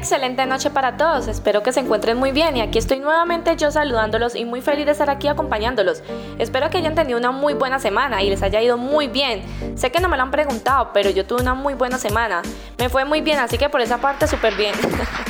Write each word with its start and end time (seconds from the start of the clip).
excelente 0.00 0.46
noche 0.46 0.70
para 0.70 0.96
todos, 0.96 1.28
espero 1.28 1.62
que 1.62 1.74
se 1.74 1.80
encuentren 1.80 2.16
muy 2.16 2.32
bien 2.32 2.56
y 2.56 2.62
aquí 2.62 2.78
estoy 2.78 3.00
nuevamente 3.00 3.54
yo 3.56 3.70
saludándolos 3.70 4.34
y 4.34 4.46
muy 4.46 4.62
feliz 4.62 4.86
de 4.86 4.92
estar 4.92 5.10
aquí 5.10 5.28
acompañándolos. 5.28 6.02
Espero 6.38 6.70
que 6.70 6.78
hayan 6.78 6.94
tenido 6.94 7.18
una 7.18 7.32
muy 7.32 7.52
buena 7.52 7.78
semana 7.78 8.22
y 8.22 8.30
les 8.30 8.42
haya 8.42 8.62
ido 8.62 8.78
muy 8.78 9.08
bien. 9.08 9.42
Sé 9.76 9.92
que 9.92 10.00
no 10.00 10.08
me 10.08 10.16
lo 10.16 10.22
han 10.22 10.30
preguntado, 10.30 10.90
pero 10.94 11.10
yo 11.10 11.26
tuve 11.26 11.42
una 11.42 11.52
muy 11.52 11.74
buena 11.74 11.98
semana. 11.98 12.40
Me 12.78 12.88
fue 12.88 13.04
muy 13.04 13.20
bien, 13.20 13.40
así 13.40 13.58
que 13.58 13.68
por 13.68 13.82
esa 13.82 13.98
parte 13.98 14.26
súper 14.26 14.54
bien. 14.56 14.74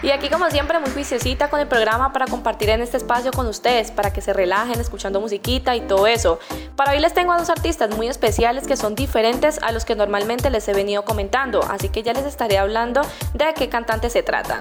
Y 0.00 0.10
aquí 0.10 0.28
como 0.28 0.48
siempre 0.48 0.78
muy 0.78 0.90
juiciosita 0.90 1.50
con 1.50 1.58
el 1.58 1.66
programa 1.66 2.12
para 2.12 2.26
compartir 2.26 2.70
en 2.70 2.80
este 2.80 2.96
espacio 2.96 3.32
con 3.32 3.46
ustedes, 3.48 3.90
para 3.90 4.12
que 4.12 4.20
se 4.20 4.32
relajen 4.32 4.80
escuchando 4.80 5.20
musiquita 5.20 5.74
y 5.74 5.80
todo 5.80 6.06
eso. 6.06 6.38
Para 6.76 6.92
hoy 6.92 7.00
les 7.00 7.14
tengo 7.14 7.32
a 7.32 7.38
dos 7.38 7.50
artistas 7.50 7.90
muy 7.96 8.06
especiales 8.06 8.66
que 8.66 8.76
son 8.76 8.94
diferentes 8.94 9.58
a 9.60 9.72
los 9.72 9.84
que 9.84 9.96
normalmente 9.96 10.50
les 10.50 10.68
he 10.68 10.72
venido 10.72 11.04
comentando, 11.04 11.62
así 11.68 11.88
que 11.88 12.04
ya 12.04 12.12
les 12.12 12.26
estaré 12.26 12.58
hablando 12.58 13.02
de 13.34 13.52
qué 13.54 13.68
cantantes 13.68 14.12
se 14.12 14.22
tratan. 14.22 14.60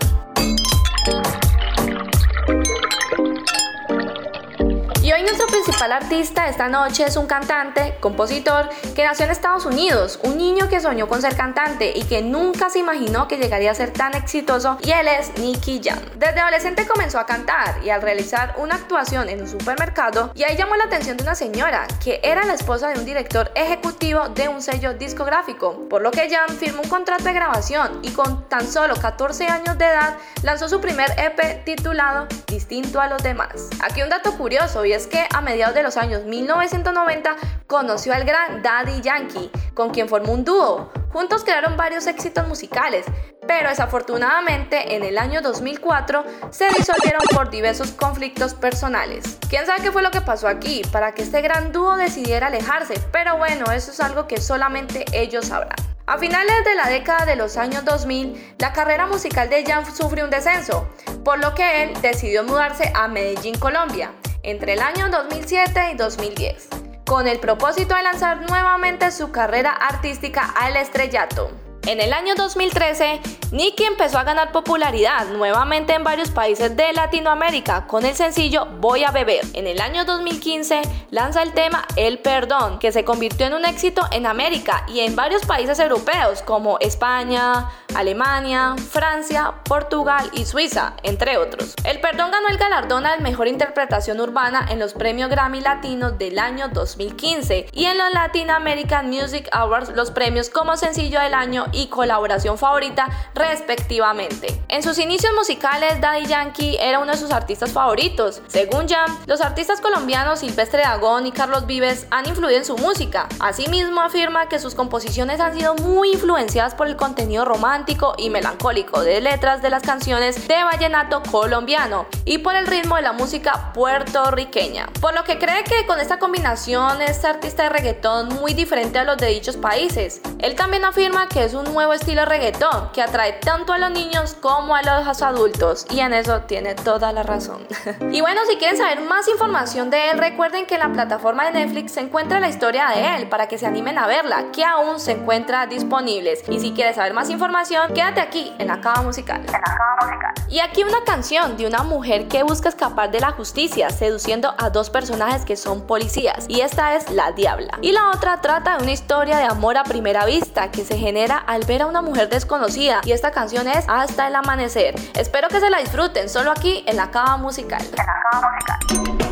Y 5.04 5.14
hoy 5.14 5.22
nuestro 5.22 5.48
principal 5.48 5.77
artista 5.86 6.48
esta 6.48 6.68
noche 6.68 7.06
es 7.06 7.16
un 7.16 7.28
cantante, 7.28 7.96
compositor, 8.00 8.70
que 8.96 9.06
nació 9.06 9.26
en 9.26 9.32
Estados 9.32 9.66
Unidos, 9.66 10.20
un 10.24 10.38
niño 10.38 10.68
que 10.70 10.80
soñó 10.80 11.08
con 11.08 11.22
ser 11.22 11.36
cantante 11.36 11.94
y 11.96 12.04
que 12.04 12.22
nunca 12.22 12.70
se 12.70 12.80
imaginó 12.80 13.28
que 13.28 13.38
llegaría 13.38 13.72
a 13.72 13.76
ser 13.76 13.92
tan 13.92 14.16
exitoso 14.16 14.78
y 14.82 14.92
él 14.92 15.08
es 15.08 15.38
Nicky 15.38 15.80
Jam. 15.84 16.00
Desde 16.16 16.40
adolescente 16.40 16.88
comenzó 16.88 17.20
a 17.20 17.26
cantar 17.26 17.76
y 17.84 17.90
al 17.90 18.02
realizar 18.02 18.56
una 18.58 18.76
actuación 18.76 19.30
en 19.30 19.42
un 19.42 19.48
supermercado 19.48 20.32
y 20.34 20.44
ahí 20.44 20.58
llamó 20.58 20.76
la 20.76 20.86
atención 20.86 21.16
de 21.16 21.24
una 21.24 21.36
señora 21.36 21.88
que 22.04 22.20
era 22.24 22.44
la 22.44 22.54
esposa 22.54 22.90
de 22.90 23.00
un 23.00 23.06
director 23.06 23.52
ejecutivo 23.56 24.30
de 24.30 24.50
un 24.50 24.62
sello 24.62 24.94
discográfico, 24.94 25.88
por 25.90 26.02
lo 26.02 26.12
que 26.12 26.30
Jam 26.30 26.50
firmó 26.58 26.82
un 26.82 26.90
contrato 26.90 27.24
de 27.24 27.34
grabación 27.34 28.00
y 28.02 28.12
con 28.12 28.50
tan 28.50 28.68
solo 28.68 28.96
14 28.96 29.48
años 29.48 29.78
de 29.78 29.86
edad 29.86 30.18
lanzó 30.42 30.68
su 30.68 30.82
primer 30.82 31.12
EP 31.18 31.64
titulado 31.64 32.28
Distinto 32.48 33.00
a 33.00 33.08
los 33.08 33.22
demás. 33.22 33.70
Aquí 33.82 34.02
un 34.02 34.10
dato 34.10 34.36
curioso 34.38 34.84
y 34.86 34.94
es 34.94 35.08
que 35.08 35.28
a 35.34 35.42
mediados 35.42 35.67
de 35.74 35.84
los 35.84 35.98
años 35.98 36.24
1990 36.24 37.36
conoció 37.68 38.14
al 38.14 38.24
gran 38.24 38.62
Daddy 38.62 39.02
Yankee, 39.02 39.52
con 39.74 39.90
quien 39.90 40.08
formó 40.08 40.34
un 40.34 40.44
dúo. 40.44 40.92
Juntos 41.12 41.44
crearon 41.44 41.78
varios 41.78 42.08
éxitos 42.08 42.48
musicales, 42.48 43.06
pero 43.48 43.70
desafortunadamente 43.70 44.96
en 44.96 45.04
el 45.04 45.18
año 45.18 45.42
2004 45.42 46.24
se 46.52 46.68
disolvieron 46.70 47.22
por 47.34 47.50
diversos 47.50 47.92
conflictos 47.92 48.54
personales. 48.54 49.38
¿Quién 49.50 49.66
sabe 49.66 49.82
qué 49.82 49.92
fue 49.92 50.04
lo 50.04 50.12
que 50.12 50.22
pasó 50.22 50.48
aquí 50.48 50.82
para 50.92 51.14
que 51.14 51.24
este 51.24 51.42
gran 51.42 51.72
dúo 51.72 51.96
decidiera 51.98 52.48
alejarse? 52.48 52.96
Pero 53.12 53.38
bueno, 53.38 53.66
eso 53.72 53.92
es 53.92 54.00
algo 54.00 54.28
que 54.28 54.40
solamente 54.40 55.06
ellos 55.12 55.48
sabrán. 55.48 55.76
A 56.06 56.18
finales 56.18 56.64
de 56.64 56.76
la 56.76 56.88
década 56.88 57.26
de 57.26 57.36
los 57.36 57.58
años 57.58 57.84
2000, 57.84 58.56
la 58.60 58.72
carrera 58.72 59.08
musical 59.08 59.50
de 59.50 59.66
Jan 59.66 59.86
sufrió 59.94 60.24
un 60.24 60.30
descenso, 60.30 60.88
por 61.26 61.40
lo 61.40 61.54
que 61.54 61.84
él 61.84 62.02
decidió 62.02 62.44
mudarse 62.44 62.92
a 62.96 63.10
Medellín, 63.10 63.58
Colombia 63.58 64.12
entre 64.44 64.74
el 64.74 64.82
año 64.82 65.10
2007 65.10 65.92
y 65.94 65.96
2010, 65.96 66.70
con 67.06 67.28
el 67.28 67.40
propósito 67.40 67.96
de 67.96 68.04
lanzar 68.04 68.48
nuevamente 68.50 69.12
su 69.12 69.32
carrera 69.32 69.72
artística 69.72 70.54
al 70.60 70.76
estrellato. 70.76 71.67
En 71.88 72.02
el 72.02 72.12
año 72.12 72.36
2013, 72.36 73.22
Nicky 73.54 73.86
empezó 73.86 74.18
a 74.18 74.26
ganar 74.26 74.52
popularidad 74.52 75.28
nuevamente 75.28 75.94
en 75.94 76.04
varios 76.04 76.32
países 76.32 76.76
de 76.76 76.92
Latinoamérica 76.92 77.88
con 77.88 78.06
el 78.06 78.14
sencillo 78.14 78.66
Voy 78.82 79.06
a 79.06 79.12
beber. 79.12 79.46
En 79.54 79.68
el 79.68 79.80
año 79.80 80.04
2015 80.04 80.82
lanza 81.12 81.44
el 81.44 81.54
tema 81.54 81.88
El 81.96 82.20
Perdón, 82.20 82.78
que 82.80 82.92
se 82.92 83.06
convirtió 83.06 83.48
en 83.48 83.54
un 83.54 83.64
éxito 83.64 84.02
en 84.12 84.26
América 84.26 84.86
y 84.90 85.00
en 85.00 85.16
varios 85.16 85.46
países 85.46 85.80
europeos 85.80 86.42
como 86.42 86.78
España, 86.80 87.70
Alemania, 87.96 88.76
Francia, 88.92 89.54
Portugal 89.64 90.30
y 90.34 90.44
Suiza, 90.44 90.98
entre 91.04 91.38
otros. 91.38 91.74
El 91.86 92.02
Perdón 92.02 92.32
ganó 92.32 92.50
el 92.50 92.58
galardón 92.58 93.06
al 93.06 93.22
mejor 93.22 93.48
interpretación 93.48 94.20
urbana 94.20 94.68
en 94.70 94.80
los 94.80 94.94
premios 94.94 95.30
Grammy 95.30 95.62
Latinos 95.62 96.18
del 96.18 96.38
año 96.38 96.68
2015 96.68 97.68
y 97.72 97.86
en 97.86 97.98
los 97.98 98.12
Latin 98.12 98.50
American 98.50 99.10
Music 99.10 99.48
Awards 99.54 99.96
los 99.96 100.12
premios 100.12 100.50
como 100.50 100.76
sencillo 100.76 101.22
del 101.22 101.34
año 101.34 101.66
y 101.78 101.88
colaboración 101.88 102.58
favorita 102.58 103.08
respectivamente. 103.36 104.62
En 104.68 104.84
sus 104.84 104.98
inicios 104.98 105.32
musicales, 105.34 106.02
Daddy 106.02 106.26
Yankee 106.26 106.78
era 106.80 107.00
uno 107.00 107.12
de 107.12 107.18
sus 107.18 107.32
artistas 107.32 107.72
favoritos. 107.72 108.42
Según 108.48 108.90
Jam, 108.90 109.18
los 109.28 109.42
artistas 109.42 109.80
colombianos 109.80 110.40
Silvestre 110.40 110.82
Dagón 110.82 111.28
y 111.28 111.32
Carlos 111.32 111.68
Vives 111.68 112.08
han 112.10 112.28
influido 112.28 112.58
en 112.58 112.66
su 112.66 112.78
música. 112.78 113.28
Asimismo, 113.40 114.02
afirma 114.02 114.50
que 114.50 114.60
sus 114.60 114.76
composiciones 114.76 115.40
han 115.40 115.56
sido 115.56 115.76
muy 115.76 116.12
influenciadas 116.14 116.74
por 116.74 116.88
el 116.88 116.96
contenido 116.96 117.46
romántico 117.46 118.16
y 118.18 118.30
melancólico 118.30 119.02
de 119.02 119.22
letras 119.22 119.62
de 119.62 119.70
las 119.70 119.84
canciones 119.84 120.48
de 120.48 120.64
vallenato 120.64 121.22
colombiano 121.30 122.08
y 122.26 122.40
por 122.40 122.56
el 122.56 122.66
ritmo 122.66 122.96
de 122.96 123.04
la 123.04 123.14
música 123.14 123.72
puertorriqueña. 123.74 124.88
Por 125.00 125.14
lo 125.14 125.24
que 125.24 125.38
cree 125.38 125.64
que 125.64 125.86
con 125.86 126.00
esta 126.00 126.18
combinación 126.18 127.02
es 127.02 127.24
artista 127.24 127.64
de 127.64 127.70
reggaetón 127.70 128.30
muy 128.30 128.54
diferente 128.54 128.98
a 129.00 129.04
los 129.04 129.18
de 129.18 129.28
dichos 129.28 129.58
países. 129.58 130.22
Él 130.40 130.56
también 130.56 130.84
afirma 130.86 131.28
que 131.28 131.44
es 131.44 131.54
un 131.54 131.67
nuevo 131.74 131.94
estilo 131.94 132.26
reggaetón 132.26 132.92
que 132.94 133.02
atrae 133.02 133.34
tanto 133.34 133.74
a 133.74 133.78
los 133.78 133.92
niños 133.92 134.36
como 134.40 134.76
a 134.76 134.82
los 134.82 135.22
adultos 135.22 135.86
y 135.90 136.00
en 136.00 136.14
eso 136.14 136.42
tiene 136.42 136.76
toda 136.76 137.12
la 137.12 137.24
razón. 137.24 137.66
y 138.12 138.22
bueno, 138.22 138.42
si 138.50 138.58
quieren 138.58 138.78
saber 138.78 139.02
más 139.02 139.28
información 139.28 139.90
de 139.90 140.12
él, 140.12 140.18
recuerden 140.18 140.66
que 140.66 140.76
en 140.76 140.82
la 140.82 140.92
plataforma 140.92 141.46
de 141.46 141.52
Netflix 141.52 141.94
se 141.94 142.02
encuentra 142.02 142.40
la 142.40 142.50
historia 142.50 142.90
de 142.90 143.16
él 143.16 143.30
para 143.30 143.48
que 143.48 143.58
se 143.58 143.66
animen 143.66 143.98
a 143.98 144.08
verla, 144.08 144.46
que 144.52 144.64
aún 144.64 145.00
se 145.00 145.14
encuentra 145.14 145.68
disponibles. 145.68 146.44
Y 146.50 146.60
si 146.60 146.72
quieres 146.72 146.96
saber 146.96 147.14
más 147.14 147.30
información, 147.30 147.94
quédate 147.94 148.22
aquí 148.22 148.54
en 148.58 148.68
la 148.68 148.82
cava 148.82 149.02
musical. 149.02 149.42
musical. 149.42 150.34
Y 150.50 150.60
aquí 150.60 150.84
una 150.84 151.04
canción 151.04 151.58
de 151.58 151.68
una 151.68 151.84
mujer 151.84 152.30
que 152.30 152.44
busca 152.44 152.70
escapar 152.70 153.12
de 153.12 153.20
la 153.20 153.32
justicia, 153.32 153.90
seduciendo 153.90 154.56
a 154.58 154.70
dos 154.70 154.90
personajes 154.90 155.44
que 155.44 155.58
son 155.58 155.82
policías. 155.82 156.46
Y 156.48 156.62
esta 156.62 156.96
es 156.96 157.10
La 157.12 157.34
Diabla. 157.34 157.80
Y 157.82 157.92
la 157.92 158.12
otra 158.12 158.40
trata 158.40 158.78
de 158.78 158.84
una 158.84 158.94
historia 158.94 159.38
de 159.38 159.44
amor 159.44 159.78
a 159.78 159.84
primera 159.84 160.26
vista 160.26 160.72
que 160.72 160.86
se 160.86 160.98
genera 160.98 161.38
al 161.38 161.57
ver 161.66 161.82
a 161.82 161.88
una 161.88 162.02
mujer 162.02 162.30
desconocida. 162.30 163.02
Y 163.06 163.12
esta 163.12 163.32
canción 163.32 163.68
es 163.68 163.86
Hasta 163.88 164.28
el 164.28 164.36
amanecer. 164.36 164.96
Espero 165.16 165.48
que 165.48 165.60
se 165.60 165.70
la 165.70 165.80
disfruten 165.80 166.30
solo 166.30 166.52
aquí 166.52 166.84
en 166.88 166.98
la 166.98 167.12
cava 167.12 167.38
musical. 167.38 167.82
En 167.82 167.96
la 167.96 168.06
cava 168.32 168.52
musical. 168.52 169.28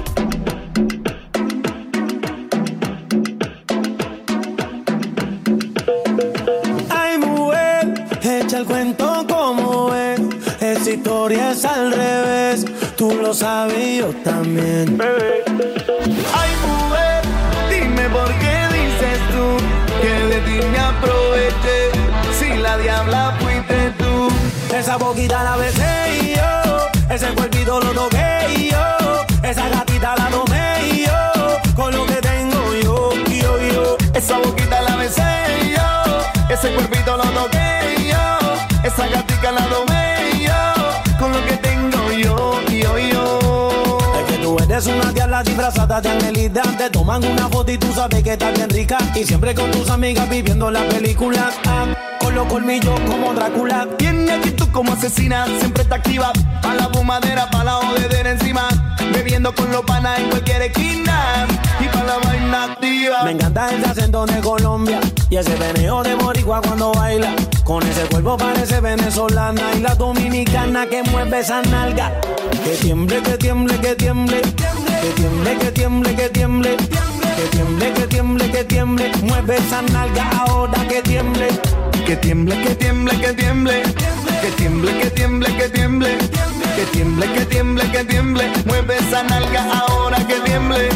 echa 8.46 8.58
el 8.58 8.66
cuento 8.66 9.26
como 9.28 9.94
es. 9.94 10.20
Esa 10.60 10.92
historia 10.92 11.52
es 11.52 11.66
al 11.66 11.92
revés. 11.92 12.66
Tú 12.96 13.12
lo 13.22 13.34
sabes 13.34 14.00
yo 14.00 14.08
también. 14.24 14.98
Ay, 16.34 16.52
mujer, 16.66 17.22
dime 17.70 18.10
por 18.10 18.28
qué 18.40 18.56
dices 18.74 19.20
tú 19.32 19.58
que 20.02 20.14
de 20.28 20.42
ti 20.42 20.68
me 20.68 20.80
aproveché. 20.80 21.95
Diabla 22.78 23.38
fuiste 23.40 23.92
tú. 23.98 24.30
Esa 24.76 24.98
boquita 24.98 25.44
la 25.44 25.56
besé 25.56 26.36
yo. 26.36 27.14
Ese 27.14 27.28
cuerpito 27.34 27.80
lo 27.80 27.92
toqué 27.92 28.70
yo. 28.72 29.26
Esa 29.44 29.70
gatita 29.70 30.16
la 30.18 30.30
tomé 30.30 31.06
yo. 31.06 31.74
Con 31.76 31.94
lo 31.94 32.06
que 32.06 32.16
tengo 32.16 32.74
yo, 32.84 33.12
yo, 33.26 33.60
yo. 33.72 33.98
Esa 34.14 34.38
boquita 34.40 34.82
la 34.82 34.96
besé 34.98 35.24
yo. 35.76 36.54
Ese 36.54 36.74
cuerpito 36.74 37.16
lo 37.18 37.24
toqué 37.24 38.10
yo. 38.10 38.54
Esa 38.84 39.08
gatita 39.08 39.52
la 39.52 39.66
tomé 39.68 40.46
yo. 40.46 41.18
Con 41.20 41.32
lo 41.32 41.46
que 41.46 41.58
tengo 41.58 42.12
yo, 42.12 42.62
yo, 42.70 43.00
yo. 43.00 43.40
Tú 44.42 44.58
eres 44.64 44.86
una 44.88 45.12
diabla 45.12 45.44
disfrazada 45.44 46.02
de 46.02 46.10
angelita. 46.10 46.62
Te 46.78 46.90
toman 46.90 47.24
una 47.24 47.48
foto 47.48 47.72
y 47.72 47.78
tú 47.78 47.92
sabes 47.94 48.22
que 48.24 48.34
estás 48.34 48.54
bien 48.54 48.70
rica. 48.70 48.98
Y 49.16 49.24
siempre 49.24 49.56
con 49.56 49.72
tus 49.72 49.90
amigas 49.90 50.30
viviendo 50.30 50.70
la 50.70 50.84
película. 50.90 51.52
Ah, 51.66 51.86
con 52.26 52.34
los 52.34 52.48
colmillos 52.48 53.00
como 53.02 53.34
Drácula. 53.34 53.88
Tiene 53.98 54.32
actitud 54.32 54.68
como 54.72 54.94
asesina, 54.94 55.46
siempre 55.60 55.84
está 55.84 55.96
activa. 55.96 56.32
Pa' 56.62 56.74
la 56.74 56.90
fumadera, 56.90 57.50
pa' 57.52 57.64
la 57.64 57.74
jodedera 57.74 58.32
encima. 58.32 58.68
Bebiendo 59.14 59.54
con 59.54 59.72
los 59.72 59.82
panas 59.84 60.20
en 60.20 60.30
cualquier 60.30 60.64
esquina. 60.64 61.46
Y 61.80 61.88
pa' 61.88 62.04
la 62.04 62.18
vaina 62.18 62.64
activa. 62.64 63.24
Me 63.24 63.32
encanta 63.32 63.70
ese 63.70 63.86
acento 63.86 64.26
de 64.26 64.40
Colombia 64.40 65.00
y 65.30 65.38
ese 65.38 65.56
veneo 65.56 66.02
de 66.02 66.16
boricua 66.16 66.62
cuando 66.62 66.92
baila. 66.94 67.32
Con 67.64 67.84
ese 67.84 68.02
cuerpo 68.06 68.38
parece 68.38 68.82
venezolana 68.82 69.62
y 69.78 69.82
la 69.82 69.94
dominicana 69.94 70.88
que 70.88 71.04
mueve 71.04 71.40
esa 71.40 71.62
nalga. 71.62 72.12
Que 72.64 72.72
tiemble, 72.72 73.22
que 73.22 73.38
tiemble, 73.38 73.80
que 73.80 73.96
tiemble. 73.96 74.42
Que 74.42 75.12
tiemble, 75.16 75.58
que 75.58 75.72
tiemble, 75.72 76.16
que 76.16 76.30
tiemble. 76.30 76.78
Que 76.78 77.48
tiemble, 77.52 77.94
que 77.94 78.08
tiemble, 78.08 78.52
que 78.52 78.64
tiemble. 78.64 79.12
Mueve 79.22 79.58
esa 79.58 79.84
nalga 79.84 80.28
ahora 80.48 80.88
que 80.88 81.02
tiemble. 81.04 81.48
Que 82.04 82.16
tiemble, 82.18 82.62
que 82.62 82.76
tiemble, 82.76 83.20
que 83.20 83.34
tiemble. 83.34 83.84
Que 84.42 84.52
tiemble, 84.52 84.98
que 85.00 85.10
tiemble, 85.10 85.58
que 85.58 85.70
tiemble. 85.70 86.18
Que 86.76 86.86
tiemble, 86.92 87.26
que 87.34 87.46
tiemble, 87.46 87.92
que 87.92 88.04
tiemble. 88.04 88.52
Mueve 88.66 88.98
esa 88.98 89.24
nalga 89.24 89.66
ahora 89.80 90.18
que 90.28 90.36
tiemble. 90.42 90.90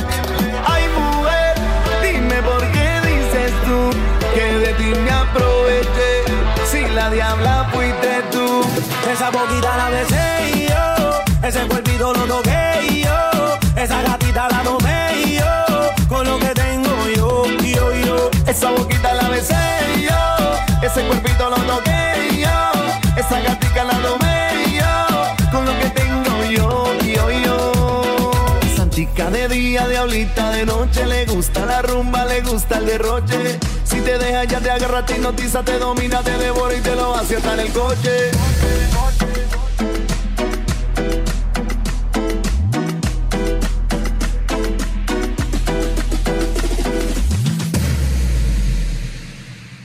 Ay, 0.66 0.84
mujer, 0.98 1.56
dime 2.04 2.42
por 2.44 2.62
qué 2.72 2.90
dices 3.08 3.52
tú 3.66 3.92
que 4.34 4.46
de 4.66 4.74
ti 4.74 5.00
me 5.00 5.12
aproveché. 5.12 6.12
Si 6.72 6.82
la 6.94 7.10
diabla 7.10 7.70
fuiste 7.72 8.24
tú. 8.32 8.64
Esa 9.12 9.30
boquita 9.30 9.78
la 9.78 9.90
besé 9.90 10.58
y 10.58 10.68
ese 11.48 11.62
cuerpito 11.68 12.14
lo 12.14 12.26
toqué 12.26 12.88
y 12.92 12.99
ese 21.00 21.08
cuerpito 21.08 21.50
lo 21.50 21.56
toqué 21.56 22.40
yo, 22.40 22.72
esa 23.16 23.40
gatita 23.40 23.84
la 23.86 23.98
tomé 24.02 24.78
yo, 24.78 25.50
con 25.52 25.66
lo 25.66 25.80
que 25.80 25.90
tengo 25.92 26.44
yo, 26.50 26.94
yo, 27.02 27.32
yo. 27.32 28.32
Santica 28.76 29.30
de 29.30 29.48
día, 29.48 29.88
diablita 29.88 30.52
de 30.52 30.66
noche, 30.66 31.06
le 31.06 31.26
gusta 31.26 31.66
la 31.66 31.82
rumba, 31.82 32.26
le 32.26 32.42
gusta 32.42 32.80
el 32.80 32.86
derroche. 32.86 33.60
Si 33.86 34.02
te 34.02 34.18
deja 34.18 34.44
ya 34.44 34.60
te 34.60 34.72
agarra, 34.72 35.06
te 35.06 35.16
hipnotiza, 35.16 35.64
te 35.64 35.80
domina, 35.80 36.22
te 36.22 36.38
devora 36.38 36.76
y 36.76 36.82
te 36.82 36.96
lo 36.96 37.16
hace 37.16 37.38
hasta 37.38 37.54
en 37.54 37.60
el 37.62 37.72
coche. 37.72 38.32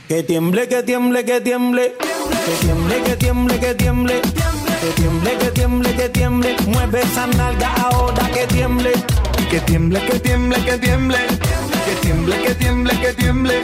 Que 0.07 0.21
tiemble, 0.21 0.67
que 0.67 0.83
tiemble, 0.83 1.25
que 1.25 1.41
tiemble. 1.41 1.95
Que 2.45 2.65
tiemble, 2.65 3.01
que 3.01 3.15
tiemble, 3.15 3.59
que 3.59 3.73
tiemble. 3.73 4.21
Que 4.21 5.01
tiemble, 5.01 5.37
que 5.37 5.49
tiemble, 5.49 5.95
que 5.95 6.09
tiemble. 6.09 6.55
Mueve 6.67 7.01
esa 7.01 7.25
nalga 7.25 7.73
ahora 7.73 8.29
que 8.29 8.45
tiemble. 8.45 8.91
Que 9.49 9.59
tiemble, 9.61 9.99
que 10.05 10.19
tiemble, 10.19 10.63
que 10.63 10.77
tiemble. 10.77 11.17
Que 11.85 11.95
tiemble, 12.01 12.39
que 12.39 12.53
tiemble, 12.53 12.99
que 12.99 13.13
tiemble. 13.13 13.61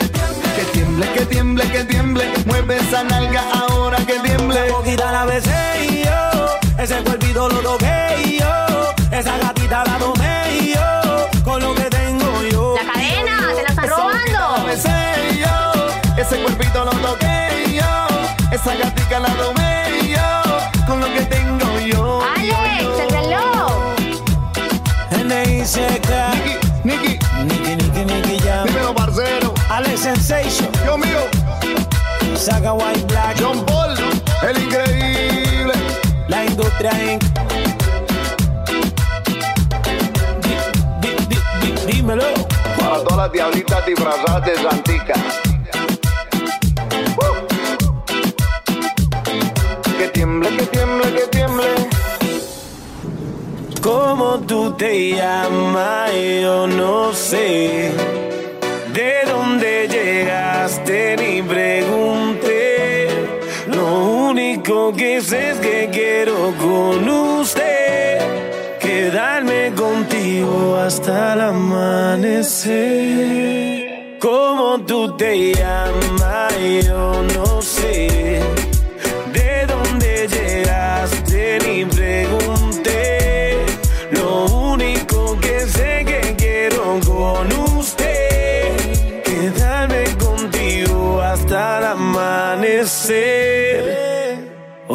Que 0.55 0.63
tiemble, 0.73 1.11
que 1.13 1.25
tiemble, 1.27 1.63
que 1.71 1.83
tiemble. 1.83 2.33
Mueve 2.47 2.77
esa 2.77 3.03
nalga 3.03 3.43
ahora 3.53 3.97
que 3.97 4.17
tiemble. 4.19 4.65
Esa 4.65 4.73
boquita 4.73 5.11
la 5.11 5.25
besé 5.25 6.03
yo. 6.05 6.83
Ese 6.83 6.95
cuerpito 7.03 7.49
lo 7.49 7.59
toqué 7.59 8.39
yo. 8.39 8.93
Esa 9.15 9.37
gatita 9.37 9.83
la 9.85 9.97
tomé 9.99 10.73
yo. 10.73 11.43
Con 11.43 11.61
lo 11.61 11.75
que 11.75 11.80
ese 16.21 16.37
cuerpito 16.41 16.85
lo 16.85 16.91
toqué 16.91 17.65
yo, 17.73 18.07
esa 18.51 18.75
gatica 18.75 19.19
la 19.19 19.29
tomé 19.29 20.07
yo, 20.07 20.85
con 20.87 20.99
lo 20.99 21.07
que 21.13 21.21
tengo 21.21 21.79
yo. 21.79 22.21
Alex, 22.35 22.99
el 22.99 23.09
reloj. 23.09 23.71
N.I.C.K. 25.11 26.31
Nicky, 26.83 27.19
Nicky, 27.45 27.75
Niki, 27.75 27.75
Niki, 27.75 28.05
Niki, 28.05 28.39
Jam. 28.43 28.65
dímelo 28.67 28.93
parcero, 28.93 29.53
Alex 29.69 29.99
Sensation. 30.01 30.69
Dios 30.83 30.97
mío, 30.99 31.19
Saga 32.35 32.73
White 32.73 33.05
Black. 33.07 33.37
John 33.39 33.65
Paul, 33.65 33.95
el 34.47 34.57
increíble. 34.63 35.73
La 36.27 36.45
industria 36.45 36.91
di- 36.91 37.19
dímelo. 41.91 42.23
Para 42.79 42.97
todas 43.03 43.17
las 43.17 43.31
diablitas 43.31 43.85
disfrazadas 43.85 44.45
de 44.45 44.55
Santica. 44.55 45.13
¿Cómo 54.21 54.37
tú 54.45 54.71
te 54.73 55.15
llamas? 55.15 56.11
Yo 56.13 56.67
no 56.67 57.11
sé. 57.11 57.91
¿De 58.93 59.13
dónde 59.25 59.87
llegaste? 59.87 61.15
Ni 61.17 61.41
pregunté. 61.41 63.07
Lo 63.67 63.85
único 64.29 64.93
que 64.93 65.21
sé 65.21 65.49
es 65.51 65.57
que 65.57 65.89
quiero 65.91 66.53
con 66.59 67.09
usted. 67.09 68.19
Quedarme 68.79 69.73
contigo 69.75 70.77
hasta 70.77 71.33
el 71.33 71.41
amanecer. 71.41 72.59
¿Cómo 74.19 74.81
tú 74.85 75.17
te 75.17 75.51
llamas? 75.51 76.53
Yo 76.85 77.23
no 77.35 77.59
sé. 77.63 77.70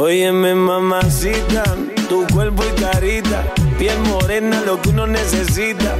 Óyeme, 0.06 0.55
mamacita, 0.55 1.64
tu 2.08 2.25
cuerpo 2.32 2.62
y 2.62 2.81
carita, 2.81 3.43
piel 3.76 3.99
morena, 4.03 4.62
lo 4.64 4.81
que 4.81 4.91
uno 4.91 5.05
necesita. 5.05 5.97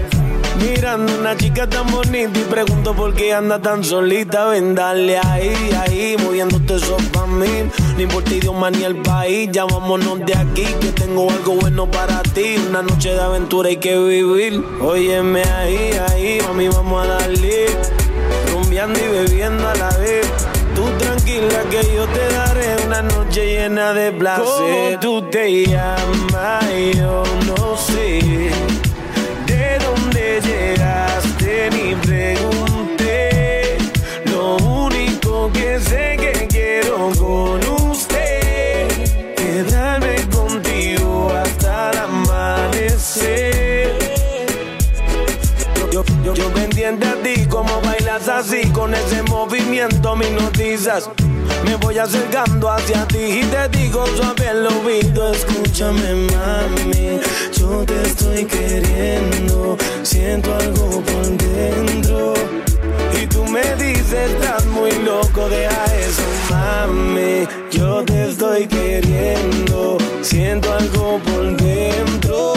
Mirando 0.63 1.13
una 1.19 1.37
chica 1.37 1.69
tan 1.69 1.89
bonita 1.91 2.39
y 2.39 2.45
pregunto 2.45 2.95
por 2.95 3.15
qué 3.15 3.35
anda 3.35 3.61
tan 3.61 3.83
solita. 3.83 4.47
Ven, 4.47 4.77
dale 4.77 5.19
ahí, 5.19 5.57
ahí, 5.81 6.17
moviéndote 6.23 6.77
eso 6.77 6.97
pa' 7.13 7.27
mí. 7.27 7.49
No 7.97 8.01
importa 8.01 8.33
idioma 8.33 8.71
ni 8.71 8.85
el 8.85 8.95
país, 9.03 9.51
ya 9.51 9.65
vámonos 9.65 10.25
de 10.25 10.37
aquí, 10.37 10.67
que 10.81 10.93
tengo 10.93 11.29
algo 11.29 11.55
bueno 11.57 11.91
para 11.91 12.23
ti. 12.23 12.55
Una 12.69 12.83
noche 12.83 13.13
de 13.13 13.21
aventura 13.21 13.71
hay 13.71 13.79
que 13.79 13.99
vivir. 13.99 14.65
Óyeme 14.81 15.43
ahí, 15.43 15.91
ahí, 16.11 16.39
mami, 16.47 16.69
vamos 16.69 17.05
a 17.05 17.09
darle. 17.09 17.67
Rumbeando 18.53 19.01
y 19.01 19.09
bebiendo 19.09 19.69
a 19.69 19.75
la 19.75 19.89
vez. 19.99 20.29
Tú 20.77 20.85
tranquila 20.97 21.63
que 21.71 21.83
yo 21.93 22.07
te 22.07 22.36
noche 23.03 23.45
llena 23.47 23.93
de 23.93 24.13
placer. 24.13 24.99
tú 25.01 25.23
te 25.31 25.67
llamas? 25.67 26.65
Yo 26.95 27.23
no 27.47 27.77
sé. 27.77 28.21
¿De 29.47 29.79
dónde 29.79 30.41
llegaste? 30.41 31.71
Ni 31.71 31.95
pregunté. 31.95 33.77
Lo 34.27 34.57
único 34.57 35.51
que 35.53 35.79
sé 35.81 36.17
que 36.19 36.47
quiero 36.49 37.11
con 37.19 37.61
usted. 37.91 38.89
Quedarme 39.37 40.17
contigo 40.35 41.33
hasta 41.35 41.91
el 41.91 41.99
amanecer. 41.99 43.93
Yo, 45.93 46.05
yo, 46.25 46.35
yo 46.35 46.53
pendiente 46.53 47.07
a 47.07 47.15
ti, 47.23 47.47
como 47.47 47.81
bailas 48.17 48.29
así, 48.29 48.69
con 48.71 48.95
ese 48.95 49.23
movimiento 49.25 50.17
me 50.17 50.31
noticias. 50.31 51.11
Me 51.65 51.77
voy 51.77 51.99
acercando 51.99 52.71
hacia 52.71 53.07
ti 53.07 53.19
y 53.19 53.43
te 53.45 53.69
digo 53.79 54.07
suave 54.17 54.49
el 54.49 54.67
oído, 54.67 55.33
escúchame 55.33 56.15
mami, 56.33 57.21
yo 57.59 57.85
te 57.85 58.03
estoy 58.03 58.45
queriendo, 58.45 59.77
siento 60.03 60.55
algo 60.55 61.03
por 61.03 61.27
dentro. 61.37 62.35
Y 63.21 63.27
tú 63.27 63.45
me 63.45 63.63
dices, 63.77 64.31
estás 64.31 64.65
muy 64.67 64.93
loco, 65.05 65.49
deja 65.49 65.85
eso, 65.97 66.23
mami. 66.51 67.47
Yo 67.71 68.05
te 68.05 68.31
estoy 68.31 68.67
queriendo, 68.67 69.99
siento 70.23 70.73
algo 70.73 71.19
por 71.25 71.57
dentro. 71.57 72.56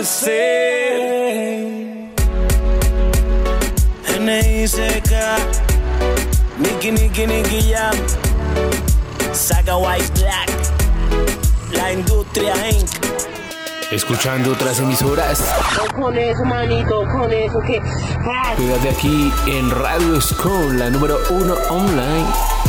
amanecer. 0.00 1.10
NICK, 4.20 5.12
Nicky 6.58 6.90
Nicky 6.92 7.26
Nicky 7.26 7.72
Jam, 7.72 7.94
Saga 9.32 9.76
White 9.76 10.12
Black, 10.20 10.50
La 11.72 11.92
Industria 11.92 12.54
Inc 12.70 12.88
escuchando 13.90 14.52
otras 14.52 14.78
emisoras. 14.78 15.42
Con 15.96 16.16
eso, 16.16 16.44
manito, 16.44 17.04
con 17.08 17.32
eso 17.32 17.60
que. 17.60 17.82
Aquí 18.88 19.32
en 19.46 19.70
Radio 19.70 20.20
School, 20.20 20.78
la 20.78 20.90
número 20.90 21.18
uno 21.30 21.54
online. 21.70 22.59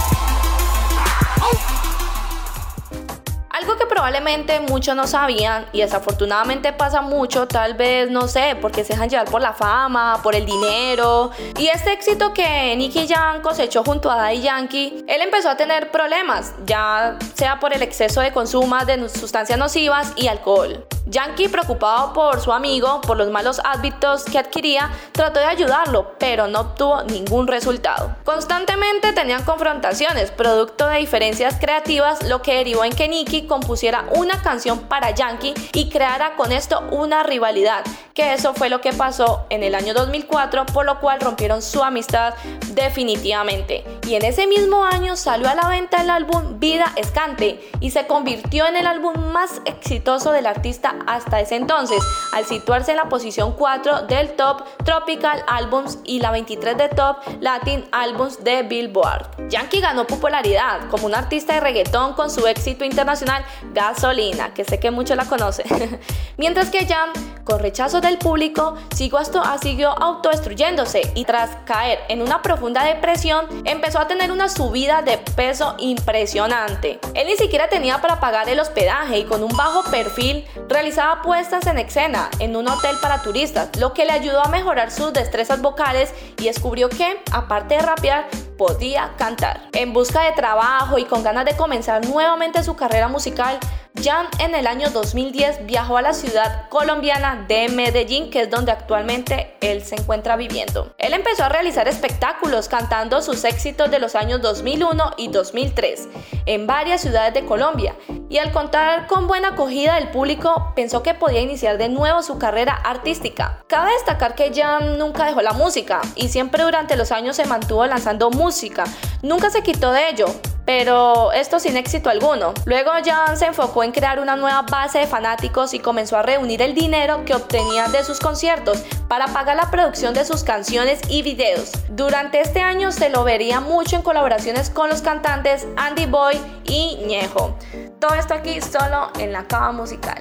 Probablemente 4.12 4.60
muchos 4.60 4.94
no 4.94 5.08
sabían 5.08 5.66
y 5.72 5.80
desafortunadamente 5.80 6.74
pasa 6.74 7.02
mucho, 7.02 7.48
tal 7.48 7.76
vez, 7.76 8.12
no 8.12 8.28
sé, 8.28 8.58
porque 8.60 8.84
se 8.84 8.92
dejan 8.92 9.10
llevar 9.10 9.30
por 9.30 9.42
la 9.42 9.54
fama, 9.54 10.20
por 10.22 10.36
el 10.36 10.46
dinero. 10.46 11.32
Y 11.58 11.68
este 11.68 11.94
éxito 11.94 12.34
que 12.34 12.76
Nicky 12.76 13.08
Jam 13.08 13.42
cosechó 13.42 13.86
junto 13.86 14.12
a 14.12 14.18
Daddy 14.18 14.42
Yankee, 14.42 15.06
él 15.08 15.22
empezó 15.22 15.50
a 15.50 15.56
tener 15.56 15.92
problemas, 15.92 16.54
ya 16.66 17.18
sea 17.36 17.62
por 17.62 17.74
el 17.74 17.82
exceso 17.84 18.20
de 18.20 18.34
consumo 18.34 18.76
de 18.86 19.08
sustancias 19.08 19.58
nocivas 19.58 20.12
y 20.18 20.28
alcohol. 20.28 20.86
Yankee, 21.06 21.50
preocupado 21.50 22.14
por 22.14 22.40
su 22.40 22.54
amigo, 22.54 23.02
por 23.02 23.18
los 23.18 23.30
malos 23.32 23.60
hábitos 23.64 24.24
que 24.24 24.38
adquiría, 24.38 24.90
trató 25.12 25.40
de 25.40 25.46
ayudarlo, 25.46 26.14
pero 26.20 26.48
no 26.48 26.62
obtuvo 26.62 27.04
ningún 27.04 27.48
resultado. 27.48 28.16
Constantemente 28.24 29.12
tenían 29.12 29.44
confrontaciones, 29.44 30.32
producto 30.32 30.88
de 30.88 31.00
diferencias 31.00 31.58
creativas, 31.60 32.24
lo 32.28 32.42
que 32.42 32.56
derivó 32.56 32.86
en 32.86 32.94
que 32.94 33.08
Nicky 33.08 33.46
compusiera 33.48 34.01
una 34.16 34.42
canción 34.42 34.80
para 34.80 35.12
Yankee 35.12 35.54
y 35.74 35.90
creara 35.90 36.36
con 36.36 36.52
esto 36.52 36.82
una 36.92 37.24
rivalidad, 37.24 37.84
que 38.14 38.34
eso 38.34 38.54
fue 38.54 38.70
lo 38.70 38.82
que 38.82 38.94
pasó 38.94 39.46
en 39.50 39.64
el 39.64 39.76
año 39.76 39.94
2004, 39.94 40.66
por 40.68 40.86
lo 40.86 41.00
cual 41.00 41.20
rompieron 41.22 41.62
su 41.62 41.84
amistad 41.84 42.34
definitivamente. 42.74 43.84
Y 44.08 44.16
en 44.16 44.26
ese 44.26 44.48
mismo 44.48 44.84
año 44.84 45.16
salió 45.16 45.50
a 45.50 45.56
la 45.56 45.68
venta 45.68 46.02
el 46.02 46.10
álbum 46.10 46.60
Vida 46.60 46.92
Escante 46.96 47.60
y 47.80 47.92
se 47.92 48.08
convirtió 48.08 48.68
en 48.68 48.76
el 48.76 48.88
álbum 48.88 49.14
más 49.32 49.62
exitoso 49.66 50.32
del 50.32 50.46
artista 50.46 50.96
hasta 51.08 51.40
ese 51.40 51.56
entonces, 51.56 52.02
al 52.34 52.46
situarse 52.46 52.92
en 52.92 52.98
la 52.98 53.10
posición 53.10 53.54
4 53.54 54.04
del 54.04 54.36
Top 54.36 54.64
Tropical 54.84 55.44
Albums 55.48 56.00
y 56.04 56.20
la 56.20 56.32
23 56.32 56.78
de 56.78 56.90
Top 56.90 57.18
Latin 57.40 57.86
Albums 57.92 58.44
de 58.44 58.64
Billboard. 58.64 59.50
Yankee 59.50 59.80
ganó 59.80 60.06
popularidad 60.06 60.90
como 60.90 61.06
un 61.06 61.16
artista 61.16 61.54
de 61.54 61.62
reggaetón 61.62 62.14
con 62.14 62.30
su 62.30 62.46
éxito 62.48 62.86
internacional 62.86 63.46
Gasolina, 63.74 64.54
que 64.54 64.66
sé 64.66 64.80
que 64.80 64.92
muchos 64.92 65.16
la 65.16 65.26
conocen. 65.26 66.00
Mientras 66.38 66.70
que 66.70 66.86
Jam, 66.86 67.12
con 67.44 67.60
rechazo 67.60 68.01
del 68.02 68.18
público, 68.18 68.76
siguió, 68.96 69.20
siguió 69.62 69.90
autodestruyéndose 69.92 71.12
y 71.16 71.26
tras 71.26 71.58
caer 71.66 72.00
en 72.10 72.22
una 72.22 72.42
profunda 72.42 72.84
depresión, 72.84 73.46
empezó 73.66 74.00
a 74.00 74.08
tener 74.08 74.32
una 74.32 74.50
subida 74.50 75.02
de 75.02 75.18
peso 75.36 75.76
impresionante. 75.80 77.00
Él 77.14 77.28
ni 77.28 77.36
siquiera 77.36 77.70
tenía 77.70 78.02
para 78.02 78.20
pagar 78.20 78.50
el 78.50 78.60
hospedaje 78.60 79.20
y 79.20 79.24
con 79.26 79.44
un 79.44 79.56
bajo 79.56 79.84
perfil 79.90 80.46
realizaba 80.68 81.22
puestas 81.22 81.68
en 81.68 81.78
escena 81.78 82.30
en 82.40 82.56
un 82.56 82.68
hotel 82.68 82.96
para 83.02 83.22
turistas, 83.22 83.70
lo 83.78 83.94
que 83.94 84.06
le 84.06 84.12
ayudó 84.12 84.42
a 84.42 84.50
mejorar 84.50 84.92
sus 84.92 85.14
destrezas 85.14 85.62
vocales 85.62 86.14
y 86.40 86.46
descubrió 86.46 86.90
que, 86.90 87.22
aparte 87.32 87.76
de 87.76 87.82
rapear, 87.82 88.28
podía 88.62 89.16
cantar. 89.18 89.60
En 89.74 89.92
busca 89.92 90.22
de 90.22 90.34
trabajo 90.34 91.00
y 91.00 91.06
con 91.06 91.24
ganas 91.24 91.46
de 91.46 91.58
comenzar 91.58 92.06
nuevamente 92.06 92.62
su 92.62 92.76
carrera 92.76 93.08
musical, 93.08 93.58
Jan 94.04 94.28
en 94.38 94.54
el 94.54 94.68
año 94.68 94.92
2010 94.92 95.66
viajó 95.66 95.98
a 95.98 96.04
la 96.04 96.14
ciudad 96.14 96.70
colombiana 96.70 97.44
de 97.48 97.70
Medellín, 97.70 98.30
que 98.30 98.42
es 98.42 98.52
donde 98.52 98.72
actualmente 98.72 99.58
él 99.62 99.84
se 99.84 99.96
encuentra 99.96 100.36
viviendo. 100.36 100.94
Él 101.00 101.14
empezó 101.14 101.46
a 101.46 101.50
realizar 101.50 101.88
espectáculos 101.88 102.70
cantando 102.70 103.24
sus 103.24 103.44
éxitos 103.46 103.90
de 103.90 103.98
los 103.98 104.14
años 104.14 104.44
2001 104.44 105.16
y 105.18 105.30
2003 105.30 106.08
en 106.46 106.68
varias 106.68 107.02
ciudades 107.02 107.34
de 107.34 107.44
Colombia 107.46 107.96
y 108.32 108.38
al 108.38 108.54
contar 108.54 109.08
con 109.08 109.28
buena 109.28 109.50
acogida 109.50 109.96
del 109.96 110.08
público 110.08 110.72
pensó 110.74 111.04
que 111.04 111.14
podía 111.14 111.42
iniciar 111.42 111.78
de 111.78 111.90
nuevo 111.90 112.24
su 112.24 112.40
carrera 112.40 112.74
artística. 112.74 113.62
Cabe 113.68 113.92
destacar 113.92 114.36
que 114.36 114.54
Jan 114.56 114.98
nunca 114.98 115.26
dejó 115.26 115.42
la 115.42 115.52
música 115.52 116.00
y 116.16 116.30
siempre 116.30 116.64
durante 116.64 116.96
los 116.96 117.12
años 117.12 117.36
se 117.36 117.44
mantuvo 117.44 117.86
lanzando 117.86 118.32
música, 118.32 118.86
nunca 119.22 119.50
se 119.50 119.64
quitó 119.64 119.92
de 119.92 120.08
ello, 120.08 120.28
pero 120.64 121.34
esto 121.34 121.60
sin 121.60 121.76
éxito 121.76 122.10
alguno. 122.10 122.54
Luego 122.64 122.92
Jan 123.04 123.36
se 123.36 123.48
enfocó 123.48 123.84
en 123.84 123.92
crear 123.92 124.22
una 124.22 124.38
nueva 124.38 124.62
base 124.62 125.00
de 125.00 125.08
fanáticos 125.08 125.74
y 125.74 125.80
comenzó 125.80 126.16
a 126.16 126.22
reunir 126.22 126.62
el 126.62 126.74
dinero 126.74 127.26
que 127.26 127.36
obtenía 127.36 127.90
de 127.90 128.06
sus 128.06 128.22
conciertos 128.22 128.82
para 129.10 129.28
pagar 129.28 129.58
la 129.58 129.70
producción 129.70 130.14
de 130.14 130.24
sus 130.24 130.46
canciones 130.46 131.02
y 131.10 131.22
videos. 131.22 131.74
Durante 131.90 132.40
este 132.40 132.62
año 132.62 132.94
se 132.94 133.10
lo 133.10 133.26
vería 133.26 133.60
mucho 133.60 133.98
en 133.98 134.04
colaboraciones 134.04 134.70
con 134.70 134.88
los 134.88 135.02
cantantes 135.02 135.68
Andy 135.76 136.06
Boy 136.06 136.40
y 136.64 136.96
Ñejo. 137.06 137.58
Todo 138.02 138.16
esto 138.16 138.34
aquí 138.34 138.60
solo 138.62 139.12
en 139.20 139.32
la 139.32 139.44
cava 139.44 139.72
musical. 139.72 140.18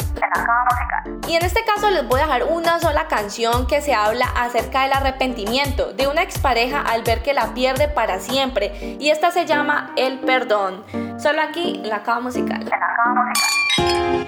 Y 1.26 1.34
en 1.34 1.42
este 1.42 1.64
caso 1.64 1.88
les 1.88 2.06
voy 2.06 2.20
a 2.20 2.24
dejar 2.24 2.44
una 2.44 2.78
sola 2.78 3.08
canción 3.08 3.66
que 3.66 3.80
se 3.80 3.94
habla 3.94 4.26
acerca 4.36 4.82
del 4.82 4.92
arrepentimiento 4.92 5.94
de 5.94 6.06
una 6.06 6.22
expareja 6.22 6.82
al 6.82 7.02
ver 7.04 7.22
que 7.22 7.32
la 7.32 7.54
pierde 7.54 7.88
para 7.88 8.20
siempre. 8.20 8.98
Y 9.00 9.08
esta 9.08 9.30
se 9.30 9.46
llama 9.46 9.94
El 9.96 10.18
Perdón. 10.18 10.84
Solo 11.18 11.40
aquí 11.40 11.80
en 11.82 11.88
la 11.88 12.02
cava 12.02 12.20
musical. 12.20 12.62
la 12.66 12.78
cava 12.78 13.24
musical. 13.24 14.26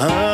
Ah, 0.00 0.33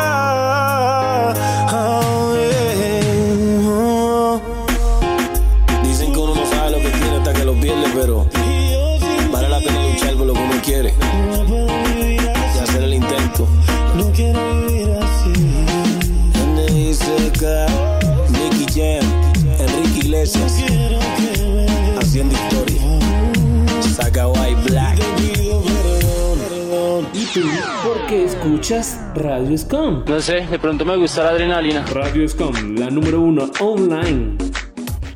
Escuchas 28.71 28.99
Radio 29.15 29.57
Scum? 29.57 30.03
No 30.05 30.21
sé, 30.21 30.47
de 30.47 30.57
pronto 30.59 30.85
me 30.85 30.95
gusta 30.95 31.23
la 31.23 31.29
adrenalina. 31.31 31.85
Radio 31.93 32.27
Scum, 32.27 32.75
la 32.75 32.89
número 32.89 33.19
uno 33.19 33.51
online. 33.59 34.37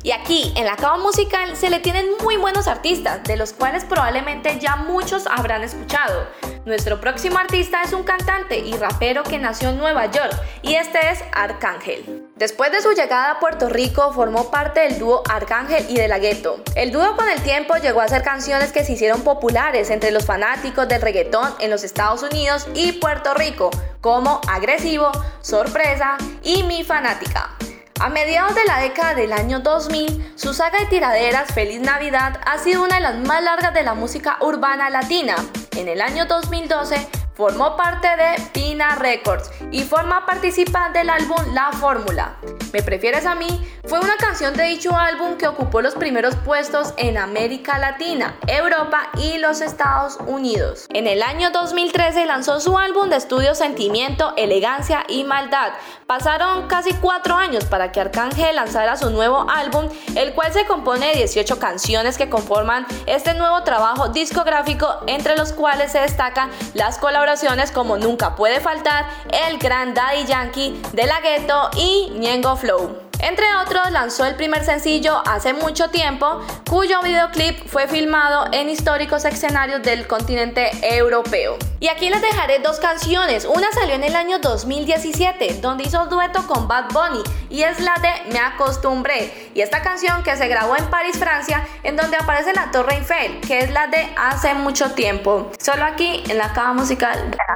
Y 0.02 0.12
aquí, 0.12 0.52
en 0.56 0.66
la 0.66 0.76
cava 0.76 0.98
musical, 0.98 1.56
se 1.56 1.70
le 1.70 1.80
tienen 1.80 2.06
muy 2.22 2.36
buenos 2.36 2.68
artistas, 2.68 3.24
de 3.24 3.36
los 3.36 3.52
cuales 3.52 3.84
probablemente 3.84 4.58
ya 4.60 4.76
muchos 4.76 5.26
habrán 5.26 5.62
escuchado. 5.62 6.26
Nuestro 6.66 7.00
próximo 7.00 7.38
artista 7.38 7.82
es 7.84 7.92
un 7.92 8.02
cantante 8.02 8.58
y 8.58 8.72
rapero 8.76 9.22
que 9.22 9.38
nació 9.38 9.68
en 9.68 9.78
Nueva 9.78 10.06
York, 10.06 10.34
y 10.62 10.74
este 10.74 10.98
es 11.12 11.22
Arcángel. 11.30 12.26
Después 12.34 12.72
de 12.72 12.82
su 12.82 12.90
llegada 12.90 13.30
a 13.30 13.38
Puerto 13.38 13.68
Rico, 13.68 14.12
formó 14.12 14.50
parte 14.50 14.80
del 14.80 14.98
dúo 14.98 15.22
Arcángel 15.30 15.86
y 15.88 15.94
de 15.94 16.08
la 16.08 16.18
Gueto. 16.18 16.64
El 16.74 16.90
dúo 16.90 17.14
con 17.14 17.28
el 17.28 17.40
tiempo 17.42 17.76
llegó 17.76 18.00
a 18.00 18.04
hacer 18.06 18.24
canciones 18.24 18.72
que 18.72 18.82
se 18.82 18.94
hicieron 18.94 19.22
populares 19.22 19.90
entre 19.90 20.10
los 20.10 20.26
fanáticos 20.26 20.88
del 20.88 21.02
reggaetón 21.02 21.54
en 21.60 21.70
los 21.70 21.84
Estados 21.84 22.24
Unidos 22.24 22.66
y 22.74 22.94
Puerto 22.94 23.32
Rico, 23.34 23.70
como 24.00 24.40
Agresivo, 24.48 25.12
Sorpresa 25.42 26.16
y 26.42 26.64
Mi 26.64 26.82
Fanática. 26.82 27.56
A 28.00 28.08
mediados 28.08 28.56
de 28.56 28.64
la 28.64 28.80
década 28.80 29.14
del 29.14 29.32
año 29.32 29.60
2000, 29.60 30.32
su 30.34 30.52
saga 30.52 30.80
de 30.80 30.86
tiraderas 30.86 31.54
Feliz 31.54 31.80
Navidad 31.80 32.40
ha 32.44 32.58
sido 32.58 32.82
una 32.82 32.96
de 32.96 33.02
las 33.02 33.14
más 33.18 33.42
largas 33.42 33.72
de 33.72 33.84
la 33.84 33.94
música 33.94 34.36
urbana 34.40 34.90
latina. 34.90 35.36
En 35.76 35.88
el 35.88 36.00
año 36.00 36.24
2012 36.24 37.25
formó 37.36 37.76
parte 37.76 38.08
de 38.08 38.42
Pina 38.52 38.94
Records 38.96 39.50
y 39.70 39.82
forma 39.82 40.24
participante 40.24 41.00
del 41.00 41.10
álbum 41.10 41.36
La 41.52 41.70
Fórmula. 41.70 42.36
Me 42.72 42.82
prefieres 42.82 43.26
a 43.26 43.34
mí 43.34 43.46
fue 43.84 44.00
una 44.00 44.16
canción 44.16 44.54
de 44.54 44.64
dicho 44.64 44.96
álbum 44.96 45.36
que 45.36 45.46
ocupó 45.46 45.80
los 45.80 45.94
primeros 45.94 46.34
puestos 46.34 46.92
en 46.96 47.18
América 47.18 47.78
Latina, 47.78 48.36
Europa 48.48 49.10
y 49.16 49.38
los 49.38 49.60
Estados 49.60 50.18
Unidos. 50.26 50.86
En 50.92 51.06
el 51.06 51.22
año 51.22 51.50
2013 51.50 52.26
lanzó 52.26 52.58
su 52.58 52.76
álbum 52.78 53.10
de 53.10 53.16
estudio 53.16 53.54
Sentimiento, 53.54 54.32
Elegancia 54.36 55.04
y 55.08 55.22
Maldad. 55.22 55.72
Pasaron 56.06 56.66
casi 56.66 56.94
cuatro 56.94 57.36
años 57.36 57.64
para 57.66 57.92
que 57.92 58.00
Arcángel 58.00 58.56
lanzara 58.56 58.96
su 58.96 59.10
nuevo 59.10 59.46
álbum, 59.48 59.88
el 60.16 60.34
cual 60.34 60.52
se 60.52 60.66
compone 60.66 61.08
de 61.08 61.16
18 61.18 61.58
canciones 61.58 62.18
que 62.18 62.28
conforman 62.28 62.86
este 63.06 63.34
nuevo 63.34 63.62
trabajo 63.62 64.08
discográfico, 64.08 64.88
entre 65.06 65.36
los 65.36 65.52
cuales 65.52 65.92
se 65.92 66.00
destacan 66.00 66.50
las 66.74 66.98
colaboraciones 66.98 67.25
como 67.72 67.98
Nunca 67.98 68.36
Puede 68.36 68.60
Faltar, 68.60 69.06
El 69.32 69.58
Gran 69.58 69.94
Daddy 69.94 70.24
Yankee, 70.26 70.80
De 70.92 71.06
La 71.06 71.20
Ghetto 71.20 71.70
y 71.76 72.10
Ñengo 72.14 72.56
Flow. 72.56 73.05
Entre 73.20 73.44
otros, 73.56 73.90
lanzó 73.90 74.24
el 74.24 74.34
primer 74.36 74.64
sencillo 74.64 75.22
hace 75.26 75.52
mucho 75.52 75.88
tiempo, 75.88 76.40
cuyo 76.68 77.00
videoclip 77.02 77.66
fue 77.66 77.88
filmado 77.88 78.46
en 78.52 78.68
históricos 78.68 79.24
escenarios 79.24 79.82
del 79.82 80.06
continente 80.06 80.70
europeo. 80.82 81.56
Y 81.80 81.88
aquí 81.88 82.10
les 82.10 82.22
dejaré 82.22 82.58
dos 82.60 82.78
canciones. 82.78 83.44
Una 83.44 83.70
salió 83.72 83.94
en 83.94 84.04
el 84.04 84.16
año 84.16 84.38
2017, 84.38 85.60
donde 85.60 85.84
hizo 85.84 86.06
dueto 86.06 86.46
con 86.46 86.68
Bad 86.68 86.92
Bunny, 86.92 87.22
y 87.48 87.62
es 87.62 87.80
la 87.80 87.94
de 87.94 88.32
Me 88.32 88.38
Acostumbré. 88.38 89.50
Y 89.54 89.60
esta 89.60 89.82
canción 89.82 90.22
que 90.22 90.36
se 90.36 90.48
grabó 90.48 90.76
en 90.76 90.84
París, 90.90 91.18
Francia, 91.18 91.66
en 91.82 91.96
donde 91.96 92.16
aparece 92.16 92.52
la 92.52 92.70
Torre 92.70 92.96
Eiffel, 92.96 93.40
que 93.40 93.60
es 93.60 93.70
la 93.70 93.86
de 93.86 94.06
Hace 94.16 94.54
mucho 94.54 94.92
tiempo. 94.92 95.50
Solo 95.58 95.84
aquí 95.84 96.22
en 96.28 96.38
la 96.38 96.52
cava 96.52 96.72
musical. 96.72 97.18
En 97.18 97.30
la 97.30 97.54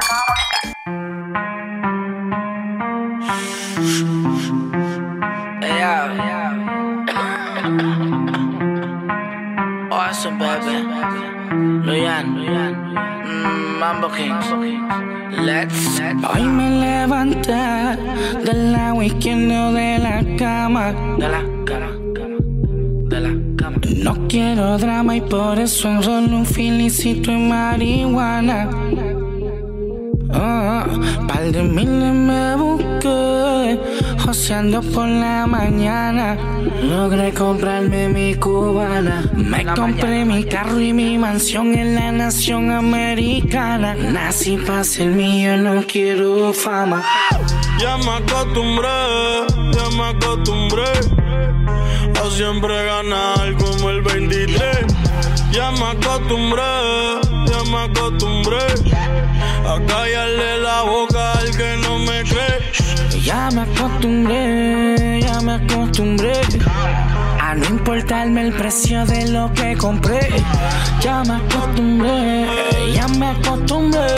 musical. 3.79 4.30
Awesome, 9.91 10.39
baby. 10.39 10.85
Luyan, 11.87 12.27
mm, 13.25 13.79
Mambo 13.81 14.09
Kings. 14.09 14.47
Let's. 15.41 16.01
Hoy 16.29 16.43
me 16.43 16.69
levanté 16.81 17.53
de 18.45 18.53
la 19.99 20.23
cama. 20.37 20.93
De 21.19 21.29
la 21.29 21.43
cama, 21.65 21.91
de 23.09 23.21
la 23.21 23.31
cama. 23.57 23.81
No 24.05 24.29
quiero 24.29 24.77
drama 24.77 25.17
y 25.17 25.23
por 25.23 25.59
eso 25.59 25.89
enrollo 25.89 26.37
un 26.37 26.45
filicito 26.45 27.31
en 27.31 27.49
marihuana. 27.49 28.69
Oh, 30.33 31.27
par 31.27 31.51
de 31.51 31.63
miles 31.63 32.15
me 32.15 32.57
busqué, 32.57 33.81
joseando 34.25 34.81
por 34.81 35.09
la 35.09 35.47
mañana. 35.47 36.37
Logré 36.83 37.33
comprarme 37.33 38.09
mi 38.09 38.35
cubana. 38.35 39.25
Me 39.35 39.65
compré 39.65 40.25
mi 40.25 40.45
carro 40.45 40.81
y 40.81 40.93
mi 40.93 41.19
mansión 41.19 41.75
en 41.75 41.95
la 41.95 42.13
nación 42.13 42.71
americana. 42.71 43.95
Nací 43.95 44.57
para 44.57 44.85
ser 44.85 45.09
mío, 45.09 45.57
no 45.57 45.83
quiero 45.87 46.53
fama. 46.53 47.03
Ya 47.79 47.97
me 47.97 48.11
acostumbré, 48.11 48.89
ya 49.73 49.97
me 49.97 50.05
acostumbré 50.11 50.93
a 52.21 52.31
siempre 52.31 52.85
ganar 52.85 53.55
como 53.59 53.91
el 53.91 54.03
23. 54.03 54.61
Ya 55.53 55.71
me 55.73 55.85
acostumbré, 55.87 56.63
ya 57.61 57.71
me 57.71 57.85
acostumbré 57.85 58.59
a 59.67 59.79
callarle 59.87 60.61
la 60.63 60.83
boca 60.83 61.33
al 61.33 61.57
que 61.57 61.77
no 61.83 61.99
me 61.99 62.23
cree. 62.25 63.23
Ya 63.23 63.51
me 63.51 63.63
acostumbré, 63.63 65.21
ya 65.21 65.41
me 65.41 65.53
acostumbré 65.55 66.33
a 67.41 67.55
no 67.55 67.65
importarme 67.67 68.43
el 68.43 68.53
precio 68.53 69.05
de 69.05 69.29
lo 69.29 69.53
que 69.53 69.77
compré. 69.77 70.29
Ya 71.01 71.23
me 71.25 71.35
acostumbré, 71.35 72.47
ya 72.95 73.09
me 73.09 73.27
acostumbré. 73.27 74.15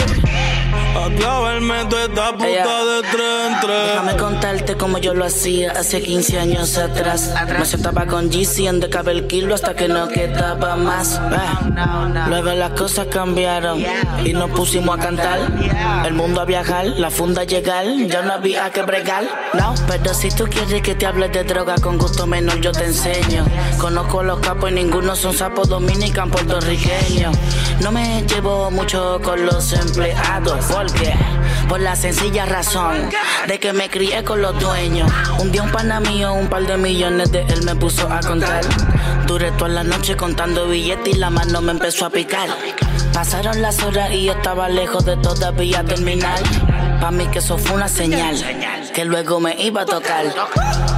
A 0.95 1.09
clavarme 1.09 1.85
toda 1.85 2.05
esta 2.05 2.33
puta 2.33 2.47
Ella. 2.47 2.65
de 2.65 3.01
tres 3.01 3.47
en 3.47 3.59
tres. 3.61 3.87
Déjame 3.87 4.17
contarte 4.17 4.75
como 4.75 4.99
yo 4.99 5.13
lo 5.13 5.25
hacía 5.25 5.71
hace 5.71 6.01
15 6.01 6.39
años 6.39 6.77
atrás. 6.77 7.33
Me 7.57 7.65
sentaba 7.65 8.05
con 8.05 8.29
GC 8.29 8.67
en 8.67 8.79
de 8.79 8.89
el 9.07 9.27
kilo 9.27 9.55
hasta 9.55 9.75
que 9.75 9.87
no 9.87 10.07
quedaba 10.07 10.75
más. 10.75 11.15
Eh. 11.15 11.63
Luego 12.27 12.51
las 12.51 12.71
cosas 12.71 13.07
cambiaron 13.07 13.83
y 14.23 14.33
nos 14.33 14.51
pusimos 14.51 14.97
a 14.97 15.01
cantar. 15.01 15.39
El 16.05 16.13
mundo 16.13 16.41
a 16.41 16.45
viajar, 16.45 16.85
la 16.85 17.09
funda 17.09 17.41
a 17.41 17.45
llegar, 17.45 17.85
ya 18.07 18.21
no 18.21 18.33
había 18.33 18.69
que 18.69 18.83
bregar. 18.83 19.23
No, 19.53 19.73
pero 19.87 20.13
si 20.13 20.29
tú 20.29 20.45
quieres 20.45 20.81
que 20.81 20.95
te 20.95 21.05
hable 21.05 21.27
de 21.29 21.43
droga 21.43 21.75
con 21.81 21.97
gusto 21.97 22.27
menor, 22.27 22.61
yo 22.61 22.71
te 22.71 22.85
enseño. 22.85 23.45
Conozco 23.79 24.21
los 24.21 24.39
capos 24.39 24.71
y 24.71 24.75
ninguno 24.75 25.15
son 25.15 25.33
sapos 25.33 25.69
dominican 25.69 26.29
puertorriqueños. 26.29 27.35
No 27.81 27.91
me 27.91 28.23
llevo 28.27 28.69
mucho 28.71 29.19
con 29.23 29.45
los 29.45 29.73
empleados, 29.73 30.65
por 31.67 31.79
la 31.79 31.95
sencilla 31.95 32.45
razón 32.45 33.09
de 33.47 33.59
que 33.59 33.73
me 33.73 33.89
crié 33.89 34.23
con 34.23 34.41
los 34.41 34.59
dueños. 34.59 35.11
Un 35.39 35.51
día 35.51 35.63
un 35.63 35.71
pana 35.71 35.99
mío, 35.99 36.33
un 36.33 36.47
par 36.47 36.65
de 36.65 36.77
millones 36.77 37.31
de 37.31 37.41
él 37.41 37.63
me 37.63 37.75
puso 37.75 38.11
a 38.11 38.19
contar. 38.19 38.63
Duré 39.27 39.51
toda 39.51 39.69
la 39.69 39.83
noche 39.83 40.15
contando 40.15 40.67
billetes 40.67 41.15
y 41.15 41.17
la 41.17 41.29
mano 41.29 41.61
me 41.61 41.71
empezó 41.71 42.05
a 42.05 42.09
picar. 42.09 42.49
Pasaron 43.13 43.61
las 43.61 43.83
horas 43.83 44.11
y 44.11 44.25
yo 44.25 44.33
estaba 44.33 44.69
lejos 44.69 45.05
de 45.05 45.17
todavía 45.17 45.83
terminar. 45.83 46.41
Pa' 46.99 47.11
mí 47.11 47.27
que 47.27 47.39
eso 47.39 47.57
fue 47.57 47.75
una 47.75 47.87
señal 47.87 48.35
que 48.93 49.05
luego 49.05 49.39
me 49.39 49.55
iba 49.61 49.81
a 49.81 49.85
tocar. 49.85 50.25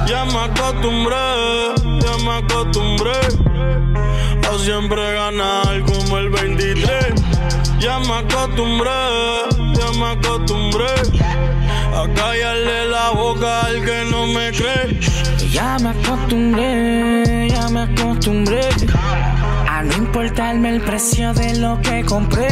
Ya 0.06 0.24
me 0.24 0.38
acostumbré, 0.38 1.16
ya 2.00 2.24
me 2.24 2.32
acostumbré 2.36 3.18
a 4.48 4.58
siempre 4.58 5.14
ganar 5.14 5.82
como 5.84 6.18
el 6.18 6.30
23. 6.30 6.90
Ya 7.78 7.98
me 7.98 8.14
acostumbré, 8.14 8.90
ya 9.86 9.98
me 9.98 10.06
acostumbré 10.12 10.86
a 11.94 12.14
callarle 12.14 12.88
la 12.90 13.10
boca 13.10 13.66
al 13.66 13.84
que 13.84 14.04
no 14.10 14.26
me 14.26 14.50
cree. 14.50 15.00
Ya 15.50 15.78
me 15.78 15.90
acostumbré, 15.90 17.48
ya 17.48 17.68
me 17.68 17.80
acostumbré 17.82 18.68
a 19.68 19.82
no 19.82 19.92
importarme 19.94 20.70
el 20.76 20.80
precio 20.80 21.32
de 21.34 21.58
lo 21.58 21.80
que 21.80 22.04
compré. 22.04 22.48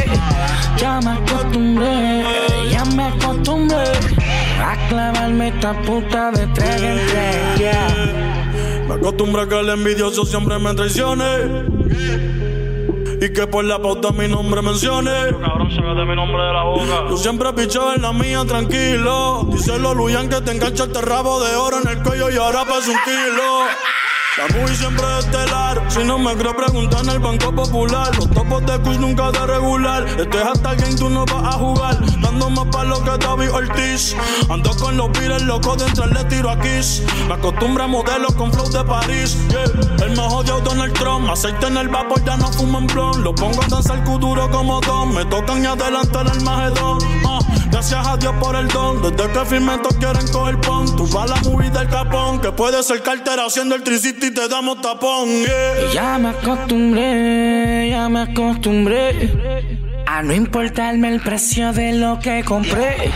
Ya 0.77 0.99
me 1.01 1.11
acostumbré, 1.11 2.23
ya 2.71 2.85
me 2.85 3.03
acostumbré 3.03 3.83
a 4.63 4.87
clavarme 4.89 5.49
esta 5.49 5.73
puta 5.81 6.31
de 6.31 6.47
tres 6.47 6.81
en 6.81 6.97
tres. 7.07 8.87
Me 8.87 8.95
acostumbré 8.95 9.41
a 9.43 9.47
que 9.47 9.59
el 9.59 9.69
envidioso 9.69 10.25
siempre 10.25 10.57
me 10.59 10.73
traicione. 10.73 12.34
Y 13.25 13.33
que 13.33 13.47
por 13.47 13.65
la 13.65 13.81
pauta 13.81 14.11
mi 14.11 14.27
nombre 14.27 14.61
mencione. 14.61 15.09
Yo, 15.31 15.41
cabrón, 15.41 15.71
sácate 15.71 16.05
mi 16.05 16.15
nombre 16.15 16.43
de 16.43 16.53
la 16.53 16.63
boca. 16.63 17.09
Yo 17.09 17.17
siempre 17.17 17.51
pichaba 17.53 17.95
en 17.95 18.03
la 18.03 18.13
mía, 18.13 18.43
tranquilo. 18.45 19.47
Díselo, 19.51 19.95
Luyan, 19.95 20.29
que 20.29 20.41
te 20.41 20.51
engancha 20.51 20.83
el 20.83 20.93
rabo 20.93 21.43
de 21.43 21.55
oro 21.55 21.81
en 21.81 21.87
el 21.87 22.03
cuello 22.03 22.29
y 22.29 22.37
ahora 22.37 22.65
pasa 22.65 22.91
un 22.91 22.97
kilo. 23.03 23.63
La 24.37 24.47
movie 24.49 24.75
siempre 24.75 25.05
es 25.17 25.25
estelar. 25.25 25.81
Si 25.87 26.03
no 26.03 26.17
me 26.17 26.35
crees, 26.35 26.55
pregunta 26.55 26.99
en 26.99 27.09
el 27.09 27.19
Banco 27.19 27.55
Popular. 27.55 28.13
Los 28.17 28.29
topos 28.31 28.65
de 28.65 28.77
Kush 28.79 28.97
nunca 28.97 29.31
de 29.31 29.45
regular. 29.45 30.05
Este 30.07 30.37
es 30.37 30.43
hasta 30.43 30.75
game, 30.75 30.93
tú 30.95 31.09
no 31.09 31.25
vas 31.25 31.55
a 31.55 31.57
jugar. 31.57 31.97
Dando 32.19 32.49
más 32.49 32.65
palo 32.65 33.01
que 33.01 33.11
David 33.17 33.51
Ortiz. 33.53 34.13
Ando 34.49 34.75
con 34.75 34.97
los 34.97 35.09
pires 35.17 35.41
locos 35.43 35.77
de 35.77 35.85
entrarle 35.85 36.21
tiro 36.25 36.49
a 36.49 36.59
Kiss. 36.59 37.01
Me 37.29 37.35
acostumbro 37.35 37.85
a 37.85 37.87
modelos 37.87 38.33
con 38.35 38.51
flow 38.51 38.69
de 38.69 38.83
París. 38.83 39.37
Yeah. 39.47 40.05
El 40.05 40.17
más 40.17 40.33
odiado 40.33 40.59
Donald 40.59 40.93
Trump. 40.95 41.29
Aceite 41.29 41.67
en 41.67 41.77
el 41.77 41.87
vapor, 41.87 42.21
ya 42.25 42.35
no 42.35 42.51
fuman 42.51 42.87
blon. 42.87 43.23
Lo 43.23 43.33
pongo 43.33 43.63
a 43.63 43.67
danzar 43.67 44.03
duro 44.03 44.51
como 44.51 44.81
Don. 44.81 45.15
Me 45.15 45.23
tocan 45.25 45.63
y 45.63 45.65
adelantar 45.65 46.27
el 46.27 46.41
magedón. 46.41 46.99
Ah, 47.25 47.39
gracias 47.71 48.07
a 48.07 48.17
Dios 48.17 48.33
por 48.39 48.55
el 48.55 48.67
don. 48.67 49.01
Desde 49.01 49.31
que 49.31 49.45
firme 49.45 49.73
quieren 49.99 50.27
coger 50.29 50.59
pon. 50.61 50.95
Tú 50.95 51.07
vas 51.07 51.31
a 51.31 51.35
la 51.35 51.41
movie 51.41 51.69
del 51.69 51.87
capón. 51.89 52.39
Que 52.41 52.51
puede 52.51 52.81
ser 52.83 53.01
cartera 53.01 53.45
haciendo 53.45 53.75
el 53.75 53.83
tricity 53.83 54.27
y 54.27 54.33
te 54.33 54.47
damos 54.47 54.81
tapón. 54.81 55.27
Yeah. 55.27 55.93
Ya 55.93 56.17
me 56.17 56.29
acostumbré, 56.29 57.89
ya 57.89 58.09
me 58.09 58.21
acostumbré 58.21 59.65
a 60.07 60.21
no 60.21 60.33
importarme 60.33 61.09
el 61.09 61.21
precio 61.21 61.73
de 61.73 61.93
lo 61.93 62.19
que 62.19 62.43
compré. 62.43 63.11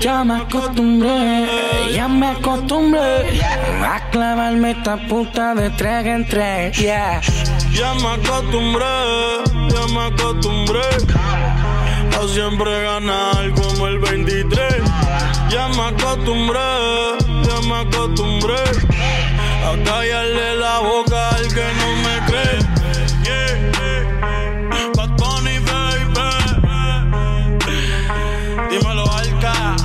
Ya 0.00 0.24
me 0.24 0.36
acostumbré, 0.36 1.46
ya 1.92 2.08
me 2.08 2.28
acostumbré 2.28 3.40
a 3.82 4.08
clavarme 4.10 4.70
esta 4.72 4.96
puta 5.08 5.54
de 5.54 5.70
tres 5.70 6.06
en 6.06 6.26
tres. 6.26 6.78
Yeah. 6.78 7.20
Ya 7.72 7.94
me 7.94 8.08
acostumbré, 8.08 8.84
ya 9.70 9.94
me 9.94 10.06
acostumbré 10.06 10.80
a 12.18 12.26
siempre 12.26 12.82
ganar 12.82 13.52
como 13.54 13.86
el 13.86 13.98
23. 13.98 14.82
Ya 15.50 15.68
me 15.68 15.82
acostumbré, 15.82 16.58
ya 17.44 17.60
me 17.68 17.74
acostumbré 17.76 18.60
a 19.64 19.84
callarle 19.84 20.56
la 20.56 20.80
boca 20.80 21.28
al 21.30 21.48
que 21.48 21.64
no 21.78 21.88
me 22.04 22.20
cree. 22.26 22.58
Yeah. 23.22 23.56
Bad 24.96 25.10
Bunny, 25.16 25.58
baby. 25.60 26.28
Dímelo, 28.70 29.04
Alca. 29.12 29.76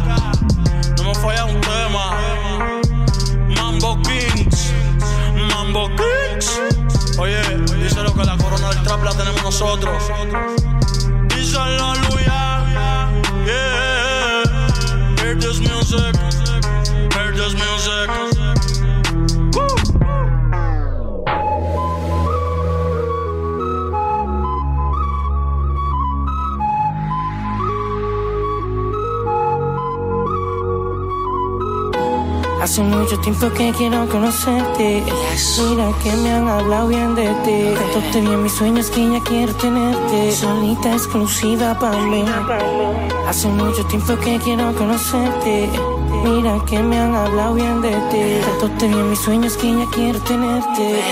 No 0.97 1.03
me 1.03 1.15
falla 1.15 1.45
un 1.45 1.61
tema. 1.61 2.17
Mambo 3.55 4.01
Kings, 4.01 4.73
Mambo 5.49 5.87
Kings. 5.89 6.59
Oye, 7.19 7.41
díselo 7.83 8.13
que 8.13 8.23
la 8.23 8.37
corona 8.37 8.69
del 8.69 8.81
trap 8.83 9.03
la 9.03 9.11
tenemos 9.11 9.43
nosotros. 9.43 10.03
Luya. 11.53 13.45
Yeah. 13.45 14.43
Hear 15.21 15.35
this 15.35 15.59
music. 15.59 16.15
Hear 17.13 17.31
music. 17.53 18.32
Hace 32.63 32.81
mucho 32.81 33.19
tiempo 33.19 33.49
que 33.49 33.73
quiero 33.73 34.07
conocerte. 34.07 35.03
Mira 35.57 35.91
que 36.01 36.13
me 36.13 36.31
han 36.31 36.47
hablado 36.47 36.87
bien 36.87 37.13
de 37.13 37.27
ti. 37.43 37.75
Tanto 37.77 37.99
tenía 38.13 38.37
mis 38.37 38.53
sueños 38.53 38.89
que 38.89 39.01
ya 39.11 39.19
quiero 39.19 39.53
tenerte. 39.55 40.31
Solita 40.31 40.93
exclusiva 40.93 41.77
para 41.77 41.97
mí. 41.97 42.23
Hace 43.27 43.49
mucho 43.49 43.85
tiempo 43.87 44.17
que 44.17 44.39
quiero 44.39 44.73
conocerte. 44.75 45.69
Mira 46.23 46.57
que 46.65 46.79
me 46.79 46.97
han 46.97 47.13
hablado 47.13 47.55
bien 47.55 47.81
de 47.81 47.91
ti. 48.09 48.39
Tanto 48.45 48.69
tenía 48.79 49.03
mis 49.03 49.19
sueños 49.19 49.57
que 49.57 49.69
ya 49.69 49.85
quiero 49.93 50.21
tenerte. 50.21 51.03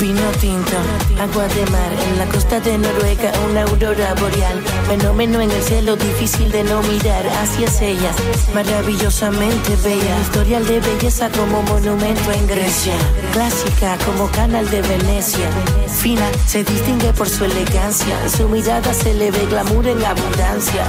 Vino 0.00 0.30
tinto, 0.40 0.76
agua 1.20 1.46
de 1.48 1.66
mar 1.70 1.92
en 2.08 2.18
la 2.20 2.26
costa 2.26 2.58
de 2.58 2.78
Noruega, 2.78 3.32
una 3.50 3.64
aurora 3.64 4.14
boreal. 4.14 4.62
Fenómeno 4.86 5.40
en 5.40 5.50
el 5.50 5.62
cielo 5.62 5.96
difícil 5.96 6.50
de 6.52 6.62
no 6.62 6.82
mirar 6.82 7.26
hacia 7.26 7.66
ella, 7.80 8.12
maravillosamente 8.54 9.76
bella. 9.82 10.20
Historial 10.20 10.66
de 10.66 10.80
belleza 10.80 11.30
como 11.30 11.62
monumento 11.62 12.30
en 12.32 12.46
Grecia, 12.46 12.94
clásica 13.32 13.96
como 14.04 14.30
canal 14.30 14.68
de 14.70 14.82
Venecia. 14.82 15.48
Fina, 15.88 16.30
se 16.46 16.62
distingue 16.64 17.12
por 17.12 17.28
su 17.28 17.44
elegancia, 17.44 18.22
en 18.22 18.30
su 18.30 18.48
mirada 18.48 18.92
se 18.92 19.14
le 19.14 19.30
ve 19.30 19.46
glamour 19.46 19.86
en 19.86 20.04
abundancia. 20.04 20.84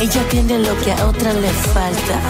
Ella 0.00 0.22
tiene 0.28 0.58
lo 0.58 0.78
que 0.80 0.92
a 0.92 1.06
otras 1.06 1.34
le 1.34 1.48
falta. 1.48 2.20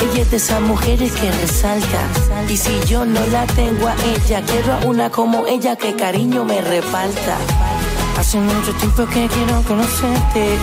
Ella 0.00 0.22
es 0.22 0.30
de 0.30 0.36
esas 0.36 0.60
mujeres 0.60 1.12
que 1.12 1.30
resaltan. 1.30 2.08
Y 2.48 2.56
si 2.56 2.78
yo 2.86 3.04
no 3.04 3.24
la 3.28 3.46
tengo 3.46 3.88
a 3.88 3.94
ella, 4.04 4.42
quiero 4.42 4.74
a 4.74 4.78
una 4.84 5.10
como 5.10 5.46
ella 5.46 5.76
que 5.76 5.94
cariño 5.94 6.44
me 6.44 6.60
reparta. 6.60 7.38
Hace 8.26 8.40
mucho 8.40 8.72
tiempo 8.74 9.06
que 9.06 9.28
quiero 9.28 9.62
conocerte. 9.62 10.58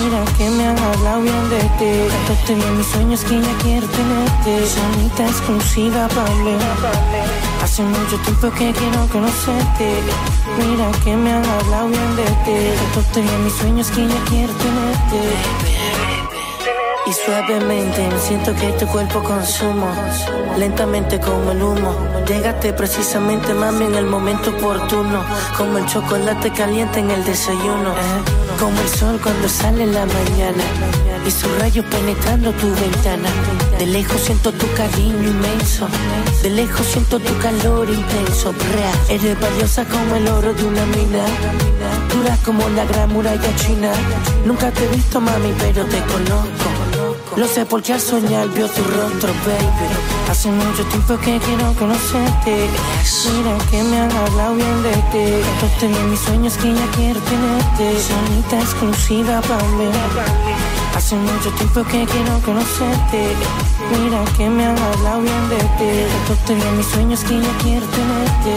Mira 0.00 0.24
que 0.38 0.48
me 0.48 0.66
han 0.66 0.78
hablado 0.78 1.20
bien 1.20 1.50
de 1.50 1.58
ti. 1.58 2.08
Tanto 2.08 2.46
tenía 2.46 2.70
mis 2.70 2.86
sueños 2.86 3.22
que 3.24 3.42
ya 3.42 3.58
quiero 3.58 3.86
tenerte. 3.88 4.66
Sonita 4.66 5.26
exclusiva 5.26 6.08
para 6.08 6.34
mí. 6.36 6.56
Hace 7.62 7.82
mucho 7.82 8.16
tiempo 8.20 8.50
que 8.52 8.72
quiero 8.72 9.06
conocerte. 9.12 10.00
Mira 10.56 10.90
que 11.04 11.14
me 11.14 11.30
han 11.30 11.44
hablado 11.44 11.88
bien 11.88 12.16
de 12.16 12.24
ti. 12.24 12.72
Tanto 12.94 13.10
tenía 13.12 13.36
mis 13.36 13.52
sueños 13.52 13.90
que 13.90 14.08
ya 14.08 14.24
quiero 14.24 14.54
tenerte. 14.54 15.83
Y 17.06 17.12
suavemente 17.12 18.08
siento 18.18 18.54
que 18.54 18.72
tu 18.72 18.86
cuerpo 18.86 19.22
consumo 19.22 19.92
Lentamente 20.56 21.20
como 21.20 21.50
el 21.50 21.62
humo. 21.62 21.94
Llegaste 22.26 22.72
precisamente 22.72 23.52
mami 23.52 23.84
en 23.84 23.94
el 23.96 24.06
momento 24.06 24.50
oportuno. 24.50 25.22
Como 25.58 25.76
el 25.76 25.86
chocolate 25.86 26.50
caliente 26.52 27.00
en 27.00 27.10
el 27.10 27.22
desayuno 27.24 27.92
Como 28.58 28.80
el 28.80 28.88
sol 28.88 29.20
cuando 29.22 29.50
sale 29.50 29.82
en 29.82 29.92
la 29.92 30.06
mañana. 30.06 30.64
Y 31.26 31.30
sus 31.30 31.50
rayos 31.58 31.84
penetrando 31.86 32.52
tu 32.52 32.68
ventana. 32.74 33.28
De 33.78 33.84
lejos 33.84 34.22
siento 34.22 34.50
tu 34.52 34.66
cariño 34.72 35.28
inmenso. 35.28 35.86
De 36.42 36.48
lejos 36.48 36.86
siento 36.86 37.18
tu 37.18 37.36
calor 37.38 37.86
intenso. 37.90 38.54
Eres 39.10 39.38
valiosa 39.38 39.84
como 39.84 40.16
el 40.16 40.26
oro 40.28 40.54
de 40.54 40.64
una 40.64 40.86
mina. 40.86 41.24
Dura 42.14 42.38
como 42.46 42.66
la 42.70 42.86
gran 42.86 43.12
muralla 43.12 43.56
china. 43.56 43.92
Nunca 44.46 44.70
te 44.70 44.84
he 44.84 44.88
visto 44.88 45.20
mami 45.20 45.52
pero 45.58 45.84
te 45.84 46.00
conozco 46.04 46.83
lo 47.36 47.48
sé 47.48 47.66
porque 47.66 47.92
al 47.92 48.00
soñar 48.00 48.48
vio 48.50 48.68
tu 48.68 48.82
rostro, 48.82 49.32
baby. 49.44 49.88
Hace 50.30 50.50
mucho 50.50 50.84
tiempo 50.86 51.16
que 51.18 51.38
quiero 51.38 51.72
conocerte. 51.78 52.68
Mira 53.32 53.58
que 53.70 53.82
me 53.82 54.00
han 54.00 54.12
hablado 54.12 54.54
bien 54.54 54.82
de 54.82 54.92
ti. 54.92 55.42
Tanto 55.60 55.76
tenía 55.80 56.00
mis 56.04 56.20
sueños 56.20 56.56
que 56.56 56.72
ya 56.72 56.86
quiero 56.96 57.20
tenerte. 57.20 58.00
Sonita 58.00 58.60
exclusiva 58.60 59.40
para 59.42 59.64
mí. 59.64 59.88
Hace 60.94 61.16
mucho 61.16 61.50
tiempo 61.52 61.82
que 61.84 62.06
quiero 62.06 62.38
conocerte. 62.44 63.34
Mira 63.90 64.24
que 64.36 64.48
me 64.48 64.66
han 64.66 64.78
hablado 64.78 65.22
bien 65.22 65.48
de 65.48 65.56
ti. 65.56 66.06
Tanto 66.26 66.42
tenía 66.46 66.70
mis 66.72 66.86
sueños 66.86 67.24
que 67.24 67.40
ya 67.40 67.58
quiero 67.62 67.86
tenerte. 67.86 68.52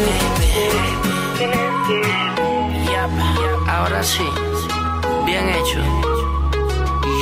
Yep, 2.86 3.70
ahora 3.70 4.04
sí, 4.04 4.24
bien 5.26 5.50
hecho. 5.50 5.80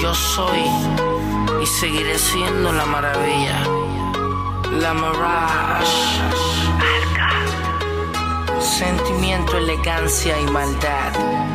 Yo 0.01 0.13
soy 0.13 0.63
y 1.65 1.67
seguiré 1.67 2.19
siendo 2.19 2.71
la 2.71 2.86
maravilla, 2.86 3.60
la 4.71 4.93
mirage. 4.93 6.21
Sentimiento, 8.60 9.58
elegancia 9.58 10.39
y 10.39 10.45
maldad. 10.45 11.54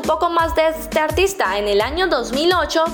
Un 0.00 0.06
poco 0.06 0.30
más 0.30 0.54
de 0.54 0.68
este 0.68 0.98
artista, 0.98 1.58
en 1.58 1.68
el 1.68 1.82
año 1.82 2.06
2008 2.06 2.84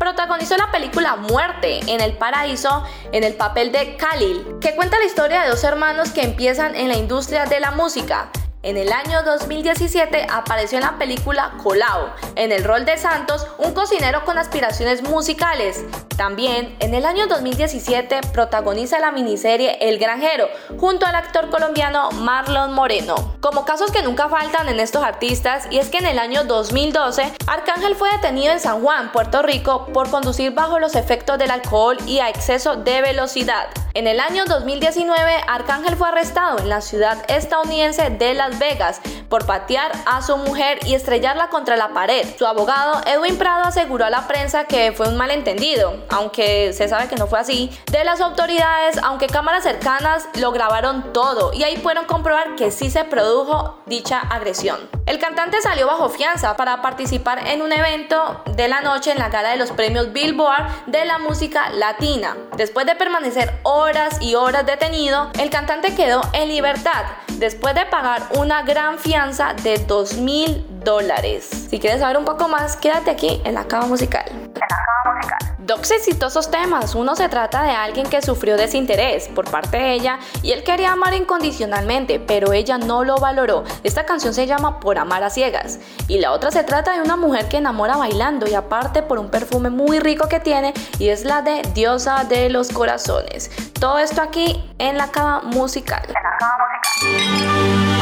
protagonizó 0.00 0.56
la 0.56 0.72
película 0.72 1.14
Muerte 1.14 1.78
en 1.86 2.00
el 2.00 2.16
Paraíso 2.16 2.82
en 3.12 3.22
el 3.22 3.34
papel 3.34 3.70
de 3.70 3.96
Khalil, 3.96 4.44
que 4.60 4.74
cuenta 4.74 4.98
la 4.98 5.04
historia 5.04 5.42
de 5.42 5.50
dos 5.50 5.62
hermanos 5.62 6.10
que 6.10 6.22
empiezan 6.22 6.74
en 6.74 6.88
la 6.88 6.96
industria 6.96 7.46
de 7.46 7.60
la 7.60 7.70
música. 7.70 8.30
En 8.62 8.76
el 8.76 8.90
año 8.90 9.22
2017 9.22 10.26
apareció 10.30 10.78
en 10.78 10.84
la 10.84 10.98
película 10.98 11.52
Colao, 11.62 12.10
en 12.34 12.52
el 12.52 12.64
rol 12.64 12.84
de 12.84 12.96
Santos, 12.96 13.46
un 13.58 13.72
cocinero 13.74 14.24
con 14.24 14.38
aspiraciones 14.38 15.02
musicales. 15.02 15.84
También 16.16 16.74
en 16.80 16.94
el 16.94 17.04
año 17.04 17.26
2017 17.26 18.20
protagoniza 18.32 18.98
la 18.98 19.12
miniserie 19.12 19.76
El 19.80 19.98
Granjero, 19.98 20.48
junto 20.78 21.04
al 21.04 21.14
actor 21.14 21.50
colombiano 21.50 22.10
Marlon 22.12 22.72
Moreno. 22.72 23.36
Como 23.40 23.66
casos 23.66 23.92
que 23.92 24.02
nunca 24.02 24.30
faltan 24.30 24.68
en 24.68 24.80
estos 24.80 25.04
artistas, 25.04 25.68
y 25.70 25.78
es 25.78 25.90
que 25.90 25.98
en 25.98 26.06
el 26.06 26.18
año 26.18 26.44
2012, 26.44 27.34
Arcángel 27.46 27.94
fue 27.94 28.10
detenido 28.12 28.52
en 28.52 28.60
San 28.60 28.80
Juan, 28.82 29.12
Puerto 29.12 29.42
Rico, 29.42 29.86
por 29.92 30.10
conducir 30.10 30.52
bajo 30.52 30.78
los 30.78 30.94
efectos 30.94 31.38
del 31.38 31.50
alcohol 31.50 31.98
y 32.06 32.20
a 32.20 32.30
exceso 32.30 32.76
de 32.76 33.02
velocidad. 33.02 33.68
En 33.92 34.06
el 34.06 34.20
año 34.20 34.44
2019, 34.44 35.36
Arcángel 35.46 35.96
fue 35.96 36.08
arrestado 36.08 36.58
en 36.58 36.68
la 36.68 36.80
ciudad 36.82 37.24
estadounidense 37.28 38.10
de 38.10 38.34
Las 38.34 38.55
Vegas 38.58 39.00
por 39.28 39.46
patear 39.46 39.92
a 40.06 40.22
su 40.22 40.36
mujer 40.36 40.78
y 40.86 40.94
estrellarla 40.94 41.48
contra 41.48 41.76
la 41.76 41.88
pared. 41.88 42.26
Su 42.38 42.46
abogado, 42.46 43.00
Edwin 43.06 43.38
Prado, 43.38 43.64
aseguró 43.64 44.04
a 44.04 44.10
la 44.10 44.26
prensa 44.26 44.64
que 44.64 44.92
fue 44.92 45.08
un 45.08 45.16
malentendido, 45.16 46.04
aunque 46.10 46.72
se 46.72 46.88
sabe 46.88 47.08
que 47.08 47.16
no 47.16 47.26
fue 47.26 47.38
así, 47.38 47.70
de 47.90 48.04
las 48.04 48.20
autoridades, 48.20 48.98
aunque 49.02 49.26
cámaras 49.26 49.64
cercanas 49.64 50.28
lo 50.34 50.52
grabaron 50.52 51.12
todo 51.12 51.52
y 51.52 51.64
ahí 51.64 51.76
pudieron 51.78 52.06
comprobar 52.06 52.54
que 52.56 52.70
sí 52.70 52.90
se 52.90 53.04
produjo 53.04 53.78
dicha 53.86 54.18
agresión. 54.18 54.78
El 55.06 55.18
cantante 55.18 55.60
salió 55.60 55.86
bajo 55.86 56.08
fianza 56.08 56.56
para 56.56 56.82
participar 56.82 57.46
en 57.46 57.62
un 57.62 57.72
evento 57.72 58.42
de 58.56 58.68
la 58.68 58.80
noche 58.80 59.12
en 59.12 59.18
la 59.18 59.28
gala 59.28 59.50
de 59.50 59.56
los 59.56 59.70
premios 59.70 60.12
Billboard 60.12 60.86
de 60.86 61.04
la 61.04 61.18
música 61.18 61.70
latina. 61.70 62.36
Después 62.56 62.86
de 62.86 62.96
permanecer 62.96 63.52
horas 63.62 64.18
y 64.20 64.34
horas 64.34 64.66
detenido, 64.66 65.30
el 65.38 65.50
cantante 65.50 65.94
quedó 65.94 66.22
en 66.32 66.48
libertad 66.48 67.04
después 67.38 67.74
de 67.74 67.86
pagar 67.86 68.22
una 68.36 68.62
gran 68.62 68.98
fianza 68.98 69.54
de 69.54 69.78
2 69.78 70.18
mil 70.18 70.64
dólares. 70.84 71.68
Si 71.70 71.78
quieres 71.78 72.00
saber 72.00 72.18
un 72.18 72.24
poco 72.24 72.48
más, 72.48 72.76
quédate 72.76 73.10
aquí 73.10 73.40
en 73.44 73.54
la 73.54 73.66
cava 73.66 73.86
musical. 73.86 74.24
En 74.28 74.54
la 74.54 74.66
cava 74.66 75.16
musical. 75.16 75.38
Dos 75.58 75.90
exitosos 75.90 76.50
temas. 76.50 76.94
Uno 76.94 77.16
se 77.16 77.28
trata 77.28 77.64
de 77.64 77.70
alguien 77.70 78.08
que 78.08 78.22
sufrió 78.22 78.56
desinterés 78.56 79.28
por 79.28 79.50
parte 79.50 79.78
de 79.78 79.94
ella 79.94 80.20
y 80.42 80.52
él 80.52 80.62
quería 80.62 80.92
amar 80.92 81.14
incondicionalmente, 81.14 82.20
pero 82.20 82.52
ella 82.52 82.78
no 82.78 83.02
lo 83.02 83.16
valoró. 83.16 83.64
Esta 83.82 84.04
canción 84.04 84.32
se 84.32 84.46
llama 84.46 84.78
Por 84.78 84.98
amar 84.98 85.24
a 85.24 85.30
ciegas. 85.30 85.80
Y 86.06 86.18
la 86.18 86.32
otra 86.32 86.52
se 86.52 86.62
trata 86.62 86.92
de 86.92 87.00
una 87.00 87.16
mujer 87.16 87.48
que 87.48 87.56
enamora 87.56 87.96
bailando 87.96 88.46
y 88.46 88.54
aparte 88.54 89.02
por 89.02 89.18
un 89.18 89.28
perfume 89.28 89.70
muy 89.70 89.98
rico 89.98 90.28
que 90.28 90.38
tiene 90.38 90.72
y 91.00 91.08
es 91.08 91.24
la 91.24 91.42
de 91.42 91.62
Diosa 91.74 92.24
de 92.24 92.48
los 92.48 92.68
Corazones. 92.68 93.50
Todo 93.80 93.98
esto 93.98 94.22
aquí 94.22 94.62
en 94.78 94.96
la 94.96 95.10
cava 95.10 95.40
musical. 95.42 96.02
En 96.06 96.12
la 96.12 96.36
cava 96.38 96.56
musical. 96.58 97.95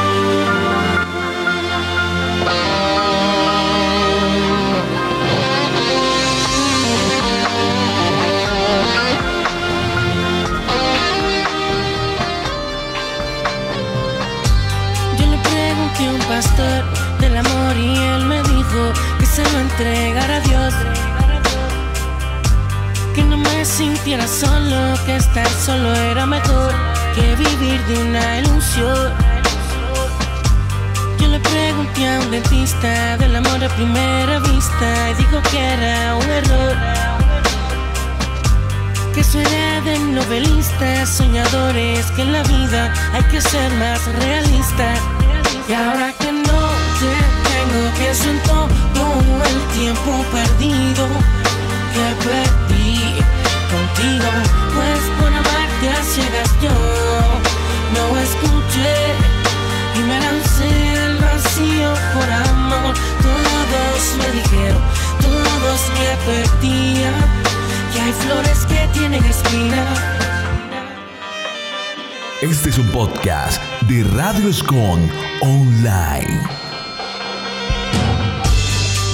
Sintiera 23.64 24.26
solo, 24.28 24.94
que 25.04 25.16
estar 25.16 25.48
solo 25.48 25.92
era 25.94 26.26
mejor 26.26 26.72
que 27.14 27.34
vivir 27.34 27.80
de 27.86 28.02
una 28.02 28.38
ilusión. 28.38 29.33
Le 31.34 31.40
pregunté 31.40 32.08
a 32.08 32.20
un 32.20 32.30
dentista 32.30 33.16
del 33.16 33.34
amor 33.34 33.64
a 33.64 33.68
primera 33.70 34.38
vista 34.38 35.10
y 35.10 35.14
dijo 35.14 35.42
que 35.50 35.58
era 35.58 36.14
un 36.14 36.30
error. 36.30 36.76
Que 39.12 39.20
eso 39.20 39.40
era 39.40 39.80
de 39.80 39.98
novelistas, 39.98 41.08
soñadores, 41.08 42.06
que 42.12 42.22
en 42.22 42.34
la 42.34 42.42
vida 42.44 42.94
hay 43.12 43.24
que 43.32 43.40
ser 43.40 43.68
más 43.82 44.00
realista. 44.22 44.94
Y 45.68 45.72
ahora 45.72 46.12
que 46.20 46.30
no 46.30 46.60
te 47.00 47.10
tengo, 47.50 47.80
pienso 47.98 48.30
en 48.30 48.40
todo 48.44 49.42
el 49.50 49.58
tiempo 49.76 50.24
perdido 50.30 51.08
que 51.94 52.06
perdí 52.28 53.00
contigo. 53.74 54.30
Pues 54.76 55.00
por 55.18 55.32
amarte 55.32 55.86
a 55.98 56.00
ciegas 56.12 56.50
yo 56.62 56.76
no 57.96 58.18
escuché 58.20 58.94
y 59.96 59.98
me 59.98 60.20
lancé 60.20 60.83
vacío 61.34 61.92
por 62.14 62.30
amor. 62.30 62.94
Todos 63.22 64.02
me 64.18 64.28
dijeron, 64.38 64.82
todos 65.20 65.80
me 65.98 66.06
advertían 66.16 67.14
que 67.92 68.00
hay 68.00 68.12
flores 68.12 68.58
que 68.66 68.88
tienen 68.92 69.24
espinas 69.24 70.14
este 72.42 72.68
es 72.68 72.78
un 72.78 72.86
podcast 72.88 73.62
de 73.88 74.04
Radio 74.04 74.50
Escon 74.50 75.10
Online. 75.40 76.42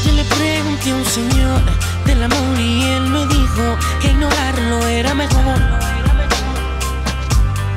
Yo 0.04 0.12
le 0.12 0.24
pregunté 0.24 0.90
a 0.90 0.96
un 0.96 1.04
señor 1.04 1.61
del 2.06 2.24
amor 2.24 2.59
y 2.59 2.83
él 2.83 3.02
me 3.09 3.26
dijo 3.26 3.78
que 4.00 4.09
ignorarlo 4.09 4.85
era 4.88 5.14
mejor. 5.14 5.89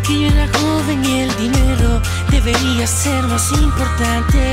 Que 0.08 0.20
yo 0.20 0.28
era 0.28 0.48
joven 0.60 1.06
y 1.06 1.22
el 1.22 1.36
dinero 1.38 2.02
debería 2.30 2.86
ser 2.86 3.24
más 3.28 3.52
importante 3.52 4.52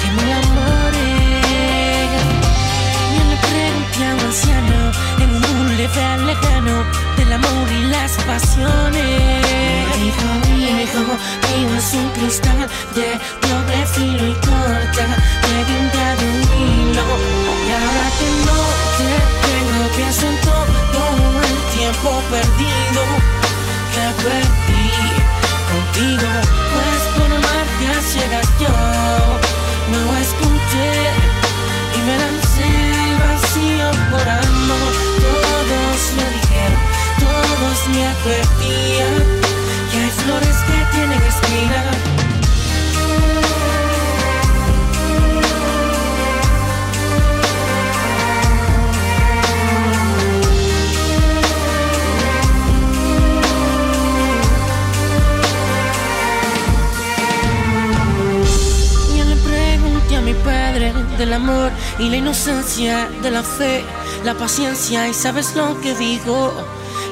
que 0.00 0.24
mi 0.24 0.32
amor. 0.32 0.92
Yo 3.14 3.22
le 3.30 3.36
pregunté 3.48 4.06
a 4.06 4.14
un 4.14 4.20
anciano 4.20 4.92
en 5.22 5.34
un 5.34 5.40
boulevard 5.40 6.20
lejano 6.26 6.84
del 7.16 7.32
amor 7.32 7.72
y 7.72 7.84
las 7.90 8.12
pasiones 8.24 9.82
hijo, 10.06 10.28
mi 10.48 10.82
hijo, 10.82 11.00
mío 11.00 11.76
es 11.76 11.94
un 11.94 12.08
cristal 12.10 12.68
de 12.94 13.08
doble 13.48 13.86
filo 13.86 14.26
y 14.28 14.34
corta, 14.34 15.06
amor 61.32 61.70
y 61.98 62.08
la 62.08 62.16
inocencia 62.16 63.08
de 63.22 63.30
la 63.30 63.42
fe, 63.42 63.84
la 64.24 64.34
paciencia 64.34 65.08
y 65.08 65.14
sabes 65.14 65.54
lo 65.56 65.80
que 65.80 65.94
digo, 65.94 66.52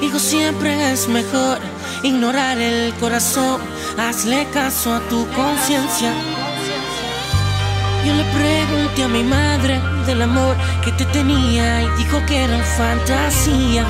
hijo 0.01 0.19
siempre 0.19 0.91
es 0.91 1.07
mejor 1.07 1.59
ignorar 2.03 2.57
el 2.57 2.93
corazón, 2.95 3.61
hazle 3.97 4.47
caso 4.53 4.93
a 4.93 4.99
tu 5.01 5.27
conciencia. 5.29 6.13
Yo 8.05 8.13
le 8.15 8.23
pregunté 8.23 9.03
a 9.03 9.07
mi 9.07 9.23
madre 9.23 9.79
del 10.07 10.23
amor 10.23 10.55
que 10.83 10.91
te 10.93 11.05
tenía 11.05 11.83
y 11.83 11.89
dijo 11.97 12.19
que 12.25 12.43
era 12.43 12.57
fantasía. 12.63 13.85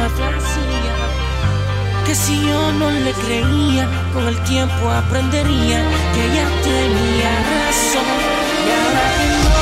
Que 2.06 2.13
si 2.13 2.36
yo 2.46 2.74
no 2.74 2.91
le 2.91 3.13
creía, 3.13 3.88
con 4.13 4.28
el 4.28 4.38
tiempo 4.44 4.91
aprendería 4.91 5.82
que 6.13 6.26
ella 6.26 6.46
tenía 6.63 7.32
razón. 7.67 9.61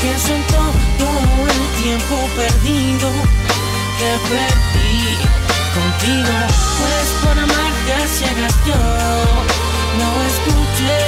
Pienso 0.00 0.34
en 0.34 0.42
todo 0.44 1.46
el 1.48 1.82
tiempo 1.82 2.14
perdido 2.36 3.10
que 3.98 4.10
perdí 4.28 5.00
contigo. 5.74 6.34
Pues 6.78 7.08
por 7.22 7.38
amarte 7.38 7.92
a 7.94 8.06
ciegas 8.06 8.54
yo 8.66 8.82
no 10.00 10.08
escuché 10.32 11.00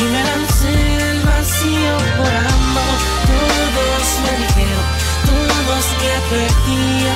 y 0.00 0.04
me 0.12 0.22
lancé 0.24 1.10
el 1.10 1.20
vacío 1.22 1.94
por 2.18 2.34
amor. 2.34 2.98
Todos 3.32 4.06
me 4.24 4.32
dijeron, 4.44 4.84
todos 5.26 5.84
que 6.00 6.12
perdía, 6.34 7.14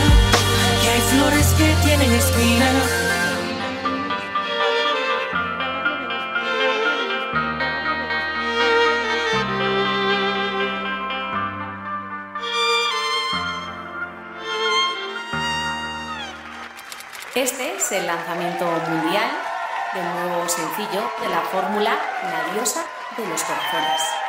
que 0.81 0.89
hay 0.91 1.01
flores 1.11 1.47
que 1.59 1.75
tienen 1.87 2.13
espinas. 2.13 3.02
El 17.93 18.07
lanzamiento 18.07 18.65
mundial 18.65 19.31
del 19.93 20.05
nuevo 20.05 20.49
sencillo 20.49 21.03
de 21.21 21.29
la 21.29 21.43
fórmula 21.43 21.99
La 22.23 22.55
diosa 22.55 22.85
de 23.17 23.27
los 23.27 23.43
corazones. 23.43 24.22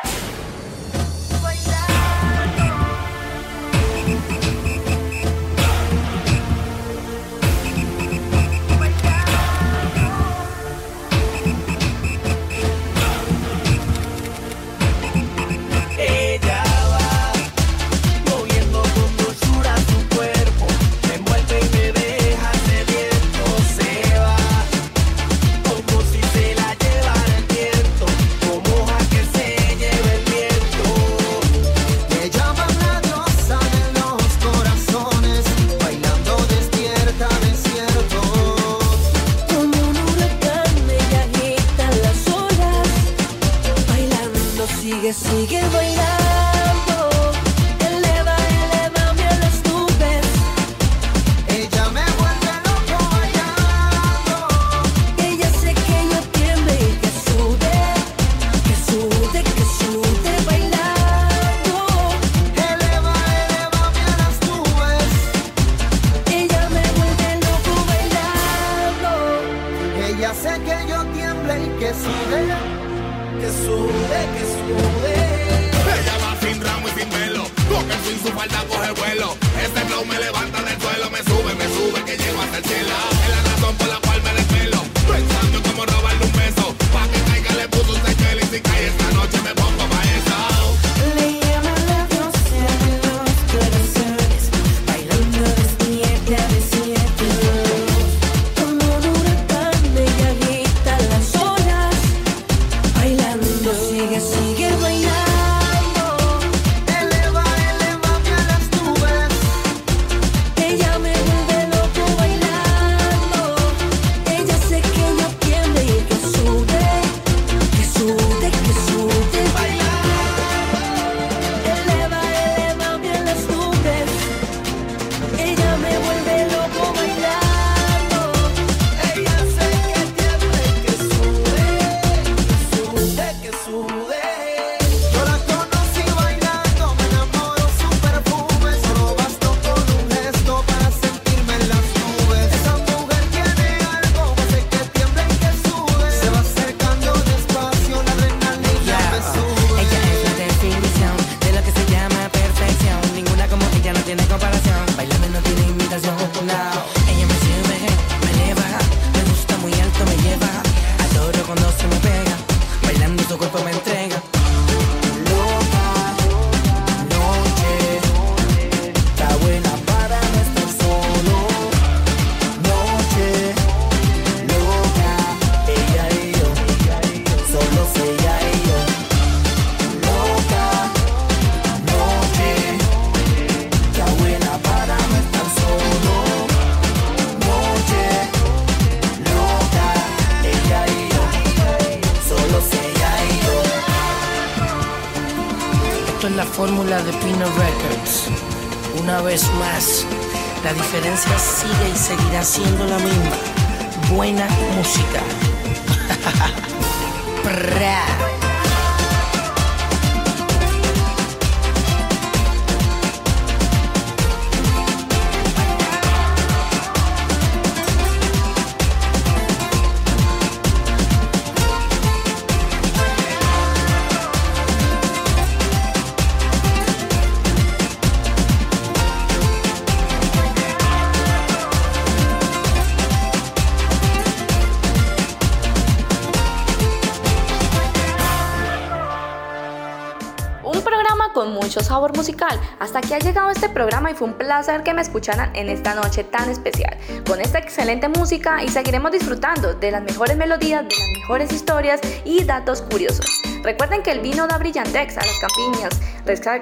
Hasta 242.80 243.00
aquí 243.00 243.12
ha 243.12 243.18
llegado 243.18 243.50
este 243.50 243.68
programa 243.68 244.10
y 244.10 244.14
fue 244.14 244.28
un 244.28 244.34
placer 244.34 244.82
que 244.82 244.94
me 244.94 245.02
escucharan 245.02 245.54
en 245.54 245.68
esta 245.68 245.94
noche 245.94 246.24
tan 246.24 246.48
especial. 246.48 246.96
Con 247.26 247.38
esta 247.38 247.58
excelente 247.58 248.08
música 248.08 248.62
y 248.62 248.68
seguiremos 248.68 249.12
disfrutando 249.12 249.74
de 249.74 249.90
las 249.90 250.02
mejores 250.02 250.34
melodías, 250.38 250.84
de 250.88 250.94
las 250.96 251.08
mejores 251.20 251.52
historias 251.52 252.00
y 252.24 252.42
datos 252.44 252.80
curiosos. 252.80 253.26
Recuerden 253.62 254.02
que 254.02 254.10
el 254.10 254.20
vino 254.20 254.46
da 254.46 254.56
brillantex 254.56 255.18
a 255.18 255.20
las 255.20 255.38
campiñas, 255.38 256.00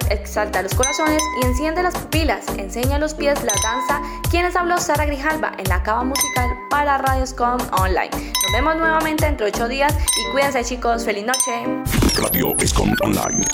exalta 0.09 0.61
los 0.61 0.75
corazones 0.75 1.21
y 1.41 1.45
enciende 1.45 1.81
las 1.81 1.95
pupilas, 1.95 2.45
enseña 2.57 2.99
los 2.99 3.13
pies 3.13 3.41
la 3.43 3.53
danza. 3.63 4.01
Quienes 4.29 4.57
habló 4.57 4.77
Sara 4.79 5.05
Grijalba 5.05 5.53
en 5.57 5.69
la 5.69 5.81
cava 5.81 6.03
musical 6.03 6.49
para 6.69 6.97
Radioscom 6.97 7.57
Online. 7.79 8.11
Nos 8.11 8.51
vemos 8.51 8.75
nuevamente 8.75 9.27
entre 9.27 9.47
8 9.47 9.69
días 9.69 9.93
y 10.17 10.31
cuídense 10.33 10.65
chicos, 10.65 11.05
feliz 11.05 11.25
noche. 11.25 12.02
Radio 12.15 12.55
Escom 12.59 12.93
Online. 13.01 13.45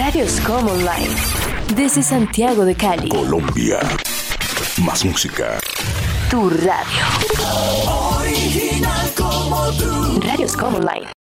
Radio 0.00 0.24
Escom 0.24 0.66
Online. 0.66 1.08
Desde 1.74 2.02
Santiago 2.02 2.64
de 2.64 2.74
Cali. 2.74 3.08
Colombia. 3.08 3.80
Más 4.84 5.04
música. 5.04 5.58
Tu 6.30 6.50
radio. 6.50 7.04
Original 8.18 9.10
como 9.16 9.70
tú. 9.72 10.20
Radio 10.20 10.46
Escom 10.46 10.74
Online. 10.74 11.06